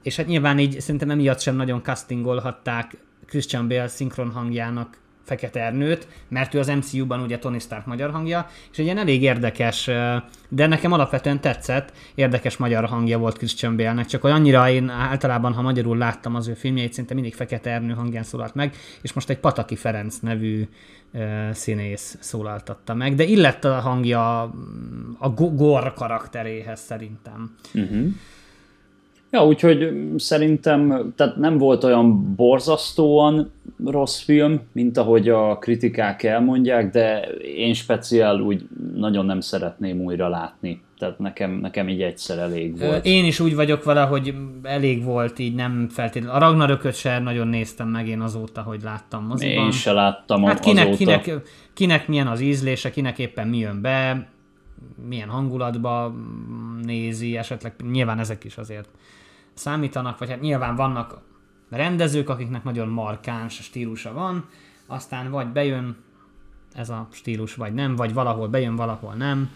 és 0.02 0.16
hát 0.16 0.28
nyilván 0.28 0.60
így 0.60 0.80
szerintem 0.80 1.10
emiatt 1.10 1.40
sem 1.40 1.56
nagyon 1.56 1.84
castingolhatták 1.84 2.98
Christian 3.26 3.68
Bale 3.68 3.88
szinkron 3.88 4.32
hangjának 4.32 4.98
Fekete 5.32 5.64
Ernőt, 5.64 6.08
mert 6.28 6.54
ő 6.54 6.60
az 6.60 6.68
MCU-ban 6.68 7.22
ugye 7.22 7.40
Tony 7.40 7.60
Stark 7.60 7.86
magyar 7.86 8.12
hangja, 8.12 8.48
és 8.72 8.78
egy 8.78 8.86
ilyen 8.86 8.98
elég 8.98 9.22
érdekes, 9.22 9.90
de 10.50 10.68
nekem 10.68 10.92
alapvetően 10.92 11.42
tetszett, 11.42 11.94
érdekes 12.16 12.58
magyar 12.58 12.86
hangja 12.86 13.18
volt 13.18 13.38
Christian 13.38 13.78
Bale-nek, 13.78 14.06
csak 14.06 14.22
hogy 14.22 14.32
annyira 14.32 14.70
én 14.70 14.90
általában, 14.90 15.54
ha 15.54 15.62
magyarul 15.62 15.98
láttam 15.98 16.36
az 16.36 16.48
ő 16.48 16.54
filmjeit, 16.54 16.94
szinte 16.94 17.14
mindig 17.14 17.36
Fekete 17.36 17.70
Ernő 17.70 17.94
hangján 17.94 18.24
szólalt 18.24 18.56
meg, 18.56 18.76
és 19.02 19.14
most 19.14 19.30
egy 19.30 19.38
Pataki 19.38 19.76
Ferenc 19.76 20.18
nevű 20.18 20.68
színész 21.52 22.18
szólaltatta 22.20 22.94
meg, 22.94 23.16
de 23.16 23.24
illett 23.24 23.66
a 23.66 23.80
hangja 23.80 24.42
a 25.18 25.30
Gor 25.30 25.94
karakteréhez 25.94 26.80
szerintem. 26.80 27.56
Uh-huh. 27.74 28.08
Ja, 29.32 29.46
úgyhogy 29.46 29.94
szerintem 30.18 31.14
tehát 31.16 31.36
nem 31.36 31.58
volt 31.58 31.84
olyan 31.84 32.36
borzasztóan 32.36 33.52
rossz 33.86 34.22
film, 34.22 34.62
mint 34.72 34.98
ahogy 34.98 35.30
a 35.30 35.58
kritikák 35.58 36.24
elmondják, 36.24 36.92
de 36.92 37.20
én 37.56 37.74
speciál 37.74 38.40
úgy 38.40 38.68
nagyon 38.96 39.26
nem 39.26 39.40
szeretném 39.40 40.00
újra 40.00 40.30
látni. 40.30 40.82
Tehát 40.98 41.20
nekem, 41.20 41.52
nekem 41.52 41.90
így 41.90 42.02
egyszer 42.02 42.38
elég 42.38 42.80
volt. 42.80 43.06
Én 43.06 43.26
is 43.26 43.40
úgy 43.40 43.56
vagyok 43.56 43.84
vele, 43.84 44.02
hogy 44.02 44.34
elég 44.64 45.04
volt, 45.04 45.40
így 45.40 45.56
nem 45.56 45.88
feltétlenül. 45.90 46.36
A 46.36 46.40
Ragnarököt 46.40 46.96
sem 46.96 47.24
nagyon 47.24 47.48
néztem 47.48 47.88
meg 47.88 48.08
én 48.08 48.22
azóta, 48.22 48.62
hogy 48.62 48.82
láttam 48.84 49.26
moziban. 49.26 49.66
Én 49.66 49.72
se 49.72 49.92
láttam 49.92 50.44
hát 50.44 50.60
kinek, 50.60 50.88
azóta. 50.88 50.98
Kinek, 50.98 51.42
kinek 51.74 52.08
milyen 52.08 52.28
az 52.28 52.40
ízlése, 52.40 52.90
kinek 52.90 53.20
éppen 53.20 53.48
mi 53.48 53.58
jön 53.58 53.82
be, 53.82 54.28
milyen 55.08 55.30
hangulatba 55.30 56.16
nézi, 56.84 57.38
esetleg 57.38 57.74
nyilván 57.92 58.20
ezek 58.20 58.44
is 58.44 58.58
azért 58.58 58.88
számítanak, 59.54 60.18
vagy 60.18 60.30
hát 60.30 60.42
nyilván 60.42 60.76
vannak 60.76 61.18
rendezők, 61.70 62.30
akiknek 62.30 62.64
nagyon 62.64 62.88
markáns 62.88 63.54
stílusa 63.54 64.14
van, 64.14 64.50
aztán 64.88 65.32
vagy 65.32 65.48
bejön 65.48 65.98
ez 66.76 66.90
a 66.90 67.08
stílus, 67.12 67.56
vagy 67.56 67.74
nem, 67.74 67.96
vagy 67.96 68.14
valahol 68.14 68.48
bejön, 68.48 68.76
valahol 68.76 69.14
nem. 69.14 69.50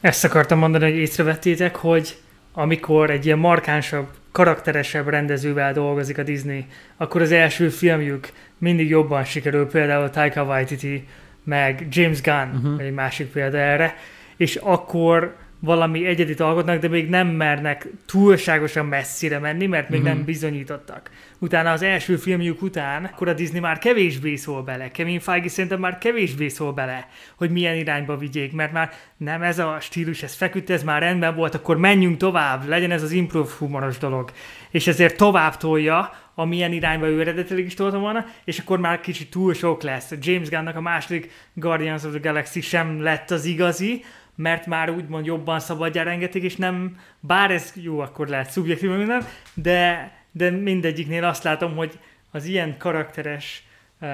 Ezt 0.00 0.24
akartam 0.24 0.58
mondani, 0.58 0.84
hogy 0.84 1.00
észrevettétek, 1.00 1.76
hogy 1.76 2.16
amikor 2.52 3.10
egy 3.10 3.26
ilyen 3.26 3.38
markánsabb, 3.38 4.06
karakteresebb 4.32 5.08
rendezővel 5.08 5.72
dolgozik 5.72 6.18
a 6.18 6.22
Disney, 6.22 6.66
akkor 6.96 7.22
az 7.22 7.32
első 7.32 7.68
filmjük 7.68 8.32
mindig 8.58 8.88
jobban 8.88 9.24
sikerül, 9.24 9.66
például 9.66 10.10
Taika 10.10 10.42
Waititi, 10.42 11.08
meg 11.44 11.86
James 11.90 12.20
Gunn, 12.20 12.56
uh-huh. 12.56 12.80
egy 12.80 12.94
másik 12.94 13.32
példa 13.32 13.58
erre, 13.58 13.94
és 14.36 14.56
akkor 14.56 15.36
valami 15.64 16.06
egyedit 16.06 16.40
alkotnak, 16.40 16.80
de 16.80 16.88
még 16.88 17.08
nem 17.08 17.28
mernek 17.28 17.86
túlságosan 18.06 18.86
messzire 18.86 19.38
menni, 19.38 19.66
mert 19.66 19.88
még 19.88 20.00
uh-huh. 20.00 20.14
nem 20.14 20.24
bizonyítottak. 20.24 21.10
Utána 21.38 21.70
az 21.72 21.82
első 21.82 22.16
filmjük 22.16 22.62
után, 22.62 23.04
akkor 23.04 23.28
a 23.28 23.32
Disney 23.32 23.60
már 23.60 23.78
kevésbé 23.78 24.36
szól 24.36 24.62
bele. 24.62 24.90
Kevin 24.90 25.20
Feige 25.20 25.48
szerintem 25.48 25.80
már 25.80 25.98
kevésbé 25.98 26.48
szól 26.48 26.72
bele, 26.72 27.08
hogy 27.36 27.50
milyen 27.50 27.76
irányba 27.76 28.16
vigyék, 28.16 28.52
mert 28.52 28.72
már 28.72 28.90
nem 29.16 29.42
ez 29.42 29.58
a 29.58 29.76
stílus, 29.80 30.22
ez 30.22 30.34
feküdt, 30.34 30.70
ez 30.70 30.82
már 30.82 31.02
rendben 31.02 31.34
volt, 31.34 31.54
akkor 31.54 31.76
menjünk 31.76 32.16
tovább, 32.16 32.68
legyen 32.68 32.90
ez 32.90 33.02
az 33.02 33.10
improv 33.10 33.48
humoros 33.58 33.98
dolog. 33.98 34.30
És 34.70 34.86
ezért 34.86 35.16
tovább 35.16 35.56
tolja, 35.56 36.12
amilyen 36.34 36.72
irányba 36.72 37.06
ő 37.06 37.20
eredetileg 37.20 37.64
is 37.64 37.74
tolta 37.74 37.98
volna, 37.98 38.26
és 38.44 38.58
akkor 38.58 38.78
már 38.78 39.00
kicsit 39.00 39.30
túl 39.30 39.54
sok 39.54 39.82
lesz. 39.82 40.14
James 40.20 40.48
Gunnnak 40.48 40.76
a 40.76 40.80
második 40.80 41.30
Guardians 41.54 42.04
of 42.04 42.10
the 42.10 42.20
Galaxy 42.20 42.60
sem 42.60 43.02
lett 43.02 43.30
az 43.30 43.44
igazi, 43.44 44.04
mert 44.34 44.66
már 44.66 44.90
úgymond 44.90 45.26
jobban 45.26 45.60
szabadjára 45.60 46.10
engedték, 46.10 46.42
és 46.42 46.56
nem, 46.56 46.96
bár 47.20 47.50
ez 47.50 47.72
jó, 47.74 47.98
akkor 47.98 48.28
lehet 48.28 48.50
szubjektív 48.50 48.90
minden, 48.90 49.24
de, 49.54 50.12
de 50.32 50.50
mindegyiknél 50.50 51.24
azt 51.24 51.44
látom, 51.44 51.76
hogy 51.76 51.98
az 52.30 52.44
ilyen 52.44 52.76
karakteres 52.78 53.66
uh, 54.00 54.08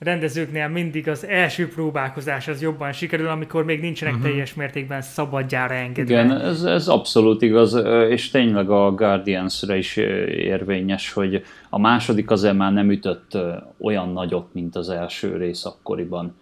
rendezőknél 0.00 0.68
mindig 0.68 1.08
az 1.08 1.26
első 1.26 1.68
próbálkozás 1.68 2.48
az 2.48 2.62
jobban 2.62 2.92
sikerül, 2.92 3.28
amikor 3.28 3.64
még 3.64 3.80
nincsenek 3.80 4.14
uh-huh. 4.14 4.28
teljes 4.28 4.54
mértékben 4.54 5.02
szabadjára 5.02 5.74
engedve. 5.74 6.12
Igen, 6.12 6.40
ez, 6.40 6.62
ez 6.62 6.88
abszolút 6.88 7.42
igaz, 7.42 7.74
és 8.08 8.30
tényleg 8.30 8.70
a 8.70 8.90
Guardians-re 8.94 9.76
is 9.76 9.96
érvényes, 10.26 11.12
hogy 11.12 11.42
a 11.70 11.78
második 11.78 12.30
azért 12.30 12.56
már 12.56 12.72
nem 12.72 12.90
ütött 12.90 13.38
olyan 13.80 14.12
nagyot, 14.12 14.54
mint 14.54 14.76
az 14.76 14.88
első 14.88 15.36
rész 15.36 15.64
akkoriban. 15.64 16.36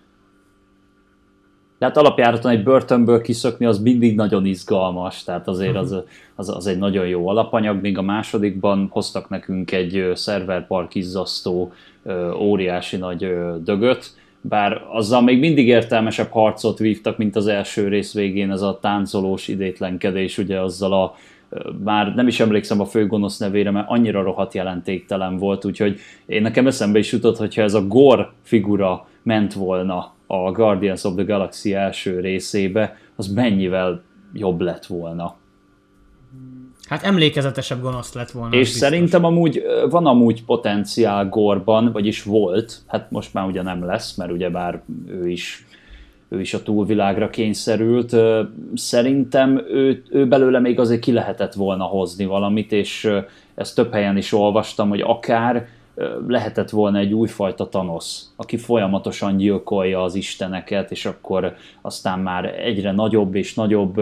De 1.78 1.86
hát 1.86 1.96
alapjáraton 1.96 2.50
egy 2.50 2.62
börtönből 2.62 3.20
kiszökni 3.20 3.66
az 3.66 3.78
mindig 3.78 4.14
nagyon 4.14 4.46
izgalmas, 4.46 5.24
tehát 5.24 5.48
azért 5.48 5.76
az, 5.76 5.96
az, 6.34 6.48
az 6.48 6.66
egy 6.66 6.78
nagyon 6.78 7.06
jó 7.06 7.28
alapanyag, 7.28 7.80
míg 7.80 7.98
a 7.98 8.02
másodikban 8.02 8.88
hoztak 8.90 9.28
nekünk 9.28 9.72
egy 9.72 10.10
szerverpark 10.14 10.94
izzasztó 10.94 11.72
óriási 12.38 12.96
nagy 12.96 13.28
dögöt, 13.62 14.12
bár 14.40 14.82
azzal 14.92 15.22
még 15.22 15.38
mindig 15.38 15.66
értelmesebb 15.66 16.30
harcot 16.30 16.78
vívtak, 16.78 17.16
mint 17.16 17.36
az 17.36 17.46
első 17.46 17.88
rész 17.88 18.14
végén 18.14 18.50
ez 18.50 18.62
a 18.62 18.78
táncolós 18.80 19.48
idétlenkedés, 19.48 20.38
ugye 20.38 20.60
azzal 20.60 20.92
a 20.92 21.14
már 21.84 22.14
nem 22.14 22.26
is 22.26 22.40
emlékszem 22.40 22.80
a 22.80 22.84
főgonosz 22.84 23.38
nevére, 23.38 23.70
mert 23.70 23.88
annyira 23.88 24.22
rohadt 24.22 24.54
jelentéktelen 24.54 25.36
volt, 25.36 25.64
úgyhogy 25.64 25.98
én 26.26 26.42
nekem 26.42 26.66
eszembe 26.66 26.98
is 26.98 27.12
jutott, 27.12 27.36
hogyha 27.36 27.62
ez 27.62 27.74
a 27.74 27.86
Gor 27.86 28.32
figura 28.42 29.06
ment 29.22 29.52
volna 29.52 30.16
a 30.30 30.52
Guardians 30.52 31.04
of 31.04 31.14
the 31.14 31.24
Galaxy 31.24 31.74
első 31.74 32.20
részébe, 32.20 32.96
az 33.16 33.26
mennyivel 33.26 34.02
jobb 34.32 34.60
lett 34.60 34.86
volna. 34.86 35.36
Hát 36.88 37.02
emlékezetesebb 37.02 37.80
gonosz 37.80 38.12
lett 38.14 38.30
volna. 38.30 38.54
És 38.54 38.60
biztos. 38.60 38.78
szerintem 38.78 39.24
amúgy 39.24 39.62
van 39.90 40.06
amúgy 40.06 40.44
potenciál 40.44 41.28
Gorban, 41.28 41.92
vagyis 41.92 42.22
volt, 42.22 42.80
hát 42.86 43.10
most 43.10 43.34
már 43.34 43.46
ugye 43.46 43.62
nem 43.62 43.84
lesz, 43.84 44.16
mert 44.16 44.32
ugye 44.32 44.50
bár 44.50 44.82
ő 45.06 45.28
is 45.28 45.66
ő 46.28 46.40
is 46.40 46.54
a 46.54 46.62
túlvilágra 46.62 47.30
kényszerült. 47.30 48.16
Szerintem 48.74 49.64
ő, 49.68 50.02
ő 50.10 50.26
belőle 50.26 50.60
még 50.60 50.78
azért 50.78 51.00
ki 51.00 51.12
lehetett 51.12 51.52
volna 51.52 51.84
hozni 51.84 52.24
valamit, 52.24 52.72
és 52.72 53.10
ezt 53.54 53.74
több 53.74 53.92
helyen 53.92 54.16
is 54.16 54.32
olvastam, 54.32 54.88
hogy 54.88 55.00
akár 55.00 55.68
lehetett 56.26 56.70
volna 56.70 56.98
egy 56.98 57.12
újfajta 57.12 57.68
tanosz, 57.68 58.32
aki 58.36 58.56
folyamatosan 58.56 59.36
gyilkolja 59.36 60.02
az 60.02 60.14
isteneket, 60.14 60.90
és 60.90 61.06
akkor 61.06 61.54
aztán 61.80 62.18
már 62.18 62.44
egyre 62.44 62.92
nagyobb 62.92 63.34
és 63.34 63.54
nagyobb 63.54 64.00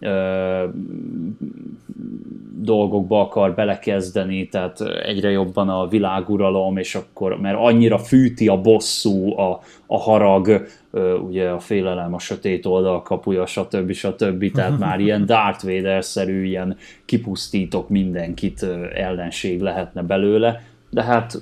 ö, 0.00 0.64
dolgokba 2.58 3.20
akar 3.20 3.54
belekezdeni, 3.54 4.48
tehát 4.48 4.80
egyre 4.80 5.30
jobban 5.30 5.68
a 5.68 5.88
világuralom, 5.88 6.76
és 6.76 6.94
akkor, 6.94 7.40
mert 7.40 7.58
annyira 7.58 7.98
fűti 7.98 8.48
a 8.48 8.60
bosszú, 8.60 9.38
a, 9.38 9.60
a 9.86 9.98
harag, 9.98 10.66
ö, 10.90 11.14
ugye 11.14 11.48
a 11.48 11.58
félelem, 11.58 12.14
a 12.14 12.18
sötét 12.18 12.66
oldal 12.66 13.02
kapuja, 13.02 13.46
stb. 13.46 13.92
stb. 13.92 14.52
Tehát 14.52 14.78
már 14.78 15.00
ilyen 15.04 15.26
Darth 15.26 15.64
Vader-szerű, 15.64 16.44
ilyen 16.44 16.76
kipusztítok 17.04 17.88
mindenkit 17.88 18.66
ellenség 18.94 19.60
lehetne 19.60 20.02
belőle, 20.02 20.62
de 20.92 21.02
hát 21.02 21.38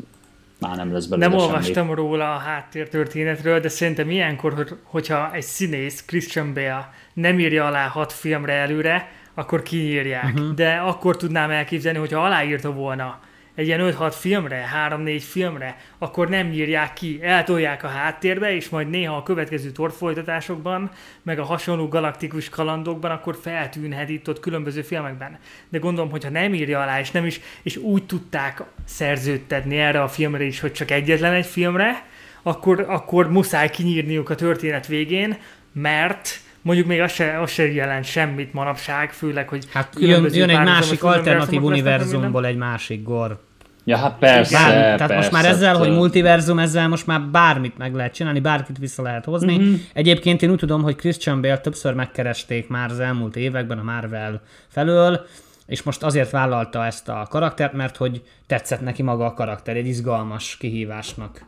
már 0.59 0.77
nem 0.77 0.93
lesz 0.93 1.07
belőle 1.07 1.29
Nem 1.29 1.39
olvastam 1.39 1.87
semmi. 1.87 1.95
róla 1.95 2.35
a 2.35 2.39
háttértörténetről, 2.39 3.61
de 3.61 3.69
szerintem 3.69 4.11
ilyenkor, 4.11 4.79
hogyha 4.83 5.35
egy 5.35 5.43
színész, 5.43 6.05
Christian 6.05 6.55
Bale 6.55 6.93
nem 7.13 7.39
írja 7.39 7.67
alá 7.67 7.87
hat 7.87 8.13
filmre 8.13 8.53
előre, 8.53 9.09
akkor 9.35 9.63
kiírják. 9.63 10.35
Uh-huh. 10.35 10.55
De 10.55 10.73
akkor 10.73 11.17
tudnám 11.17 11.51
elképzelni, 11.51 11.99
hogyha 11.99 12.25
aláírta 12.25 12.73
volna 12.73 13.21
egy 13.61 13.67
ilyen 13.67 13.95
5-6 13.99 14.15
filmre, 14.19 14.69
3-4 14.89 15.23
filmre, 15.29 15.77
akkor 15.99 16.29
nem 16.29 16.53
írják 16.53 16.93
ki, 16.93 17.19
eltolják 17.23 17.85
a 17.85 17.89
háttérbe, 17.89 18.55
és 18.55 18.69
majd 18.69 18.91
néha 18.91 19.17
a 19.17 19.23
következő 19.23 19.71
torfolytatásokban, 19.71 20.91
meg 21.23 21.39
a 21.39 21.45
hasonló 21.45 21.89
galaktikus 21.89 22.49
kalandokban, 22.49 23.11
akkor 23.11 23.39
feltűnhet 23.43 24.09
itt 24.09 24.29
ott 24.29 24.41
különböző 24.41 24.83
filmekben. 24.83 25.39
De 25.69 25.79
gondolom, 25.79 26.11
hogyha 26.11 26.31
nem 26.31 26.55
írja 26.55 26.81
alá, 26.81 27.01
és 27.01 27.11
nem 27.11 27.27
is, 27.27 27.41
és 27.63 27.77
úgy 27.77 28.07
tudták 28.07 28.63
szerződtetni 28.85 29.79
erre 29.79 30.03
a 30.03 30.09
filmre 30.09 30.45
is, 30.45 30.61
hogy 30.61 30.73
csak 30.73 30.91
egyetlen 30.91 31.33
egy 31.33 31.47
filmre, 31.47 32.05
akkor, 32.43 32.85
akkor 32.89 33.31
muszáj 33.31 33.71
kinyírniuk 33.71 34.31
a 34.31 34.35
történet 34.35 34.87
végén, 34.87 35.37
mert 35.73 36.41
mondjuk 36.63 36.87
még 36.87 37.01
az 37.01 37.13
se, 37.13 37.41
az 37.41 37.51
se 37.51 37.73
jelent 37.73 38.05
semmit 38.05 38.53
manapság, 38.53 39.13
főleg, 39.13 39.49
hogy 39.49 39.65
hát 39.73 39.95
jön, 39.99 40.35
jön 40.35 40.49
egy 40.49 40.65
másik 40.65 41.03
alternatív 41.03 41.63
univerzumból 41.63 42.47
egy 42.47 42.57
másik 42.57 43.03
gor. 43.03 43.49
Ja, 43.91 43.97
hát 43.97 44.19
persze, 44.19 44.59
Bármi, 44.59 44.73
persze. 44.73 44.97
Tehát 44.97 45.17
most 45.17 45.31
már 45.31 45.45
ezzel, 45.45 45.77
hogy 45.77 45.91
multiverzum, 45.91 46.59
ezzel 46.59 46.89
most 46.89 47.07
már 47.07 47.21
bármit 47.21 47.79
meg 47.79 47.95
lehet 47.95 48.15
csinálni, 48.15 48.41
bárkit 48.41 48.79
vissza 48.79 49.03
lehet 49.03 49.25
hozni. 49.25 49.59
Mm-hmm. 49.59 49.75
Egyébként 49.93 50.43
én 50.43 50.51
úgy 50.51 50.59
tudom, 50.59 50.83
hogy 50.83 50.97
Christian 50.97 51.41
Bale 51.41 51.59
többször 51.59 51.95
megkeresték 51.95 52.69
már 52.69 52.91
az 52.91 53.01
elmúlt 53.01 53.37
években 53.37 53.79
a 53.79 53.83
Marvel 53.83 54.43
felől, 54.69 55.27
és 55.67 55.83
most 55.83 56.03
azért 56.03 56.31
vállalta 56.31 56.87
ezt 56.87 57.09
a 57.09 57.27
karaktert, 57.31 57.73
mert 57.73 57.97
hogy 57.97 58.23
tetszett 58.47 58.81
neki 58.81 59.03
maga 59.03 59.25
a 59.25 59.35
karakter, 59.35 59.77
egy 59.77 59.87
izgalmas 59.87 60.57
kihívásnak 60.57 61.45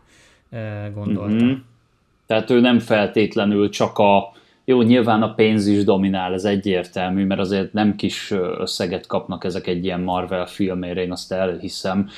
gondolta. 0.95 1.35
Mm-hmm. 1.35 1.53
Tehát 2.27 2.51
ő 2.51 2.61
nem 2.61 2.79
feltétlenül 2.79 3.69
csak 3.69 3.99
a 3.99 4.33
jó, 4.65 4.83
nyilván 4.83 5.23
a 5.23 5.35
pénz 5.35 5.67
is 5.67 5.85
dominál, 5.85 6.33
ez 6.33 6.45
egyértelmű, 6.45 7.25
mert 7.25 7.41
azért 7.41 7.73
nem 7.73 7.97
kis 7.97 8.31
összeget 8.59 9.07
kapnak 9.07 9.45
ezek 9.45 9.67
egy 9.67 9.85
ilyen 9.85 10.01
Marvel 10.01 10.47
filmére, 10.47 11.03
én 11.03 11.13
azt 11.13 11.33
elhiszem, 11.33 12.09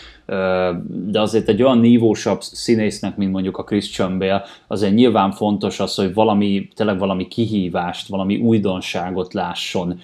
de 0.86 1.20
azért 1.20 1.48
egy 1.48 1.62
olyan 1.62 1.78
nívósabb 1.78 2.42
színésznek, 2.42 3.16
mint 3.16 3.32
mondjuk 3.32 3.58
a 3.58 3.64
Christian 3.64 4.18
Bale, 4.18 4.44
azért 4.66 4.94
nyilván 4.94 5.30
fontos 5.30 5.80
az, 5.80 5.94
hogy 5.94 6.14
valami, 6.14 6.68
tényleg 6.74 6.98
valami 6.98 7.28
kihívást, 7.28 8.08
valami 8.08 8.36
újdonságot 8.36 9.34
lásson 9.34 10.00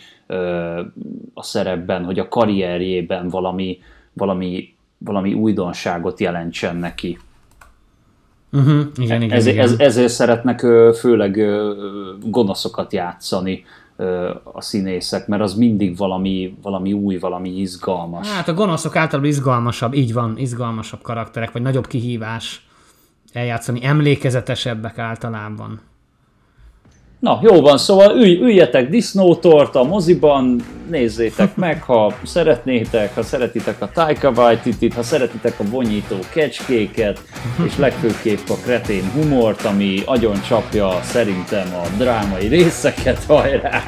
a 1.35 1.43
szerepben, 1.43 2.05
hogy 2.05 2.19
a 2.19 2.29
karrierjében 2.29 3.29
valami, 3.29 3.79
valami, 4.13 4.75
valami 4.99 5.33
újdonságot 5.35 6.21
jelentsen 6.21 6.77
neki. 6.77 7.19
Uh-huh, 8.53 8.87
igen, 8.97 9.23
igen, 9.23 9.37
ez, 9.37 9.47
igen. 9.47 9.65
Ez, 9.65 9.75
ezért 9.79 10.13
szeretnek 10.13 10.59
főleg 10.99 11.41
gonoszokat 12.23 12.93
játszani 12.93 13.65
a 14.43 14.61
színészek, 14.63 15.27
mert 15.27 15.43
az 15.43 15.55
mindig 15.55 15.97
valami, 15.97 16.57
valami 16.63 16.93
új, 16.93 17.19
valami 17.19 17.49
izgalmas. 17.49 18.33
Hát 18.33 18.49
a 18.49 18.55
gonoszok 18.55 18.97
általában 18.97 19.31
izgalmasabb, 19.31 19.95
így 19.95 20.13
van, 20.13 20.39
izgalmasabb 20.39 21.03
karakterek, 21.03 21.53
vagy 21.53 21.63
nagyobb 21.63 21.87
kihívás 21.87 22.67
eljátszani, 23.33 23.85
emlékezetesebbek 23.85 24.99
általában. 24.99 25.81
Na, 27.21 27.39
jó 27.43 27.61
van, 27.61 27.79
szóval 27.79 28.17
ülj, 28.17 28.39
üljetek 28.41 28.89
disznótort 28.89 29.75
a 29.75 29.83
moziban, 29.83 30.61
nézzétek 30.91 31.57
meg, 31.57 31.83
ha 31.83 32.15
szeretnétek, 32.25 33.15
ha 33.15 33.23
szeretitek 33.23 33.83
a 33.83 33.91
Taika 33.93 34.31
waititi 34.31 34.91
ha 34.91 35.03
szeretitek 35.03 35.61
a 35.61 35.65
vonyító 35.71 36.17
kecskéket, 36.33 37.21
és 37.67 37.77
legfőképp 37.77 38.49
a 38.49 38.55
kretén 38.55 39.11
humort, 39.13 39.65
ami 39.65 40.03
agyon 40.07 40.41
csapja 40.49 41.01
szerintem 41.03 41.75
a 41.75 41.97
drámai 41.99 42.47
részeket, 42.47 43.25
hajrá! 43.25 43.83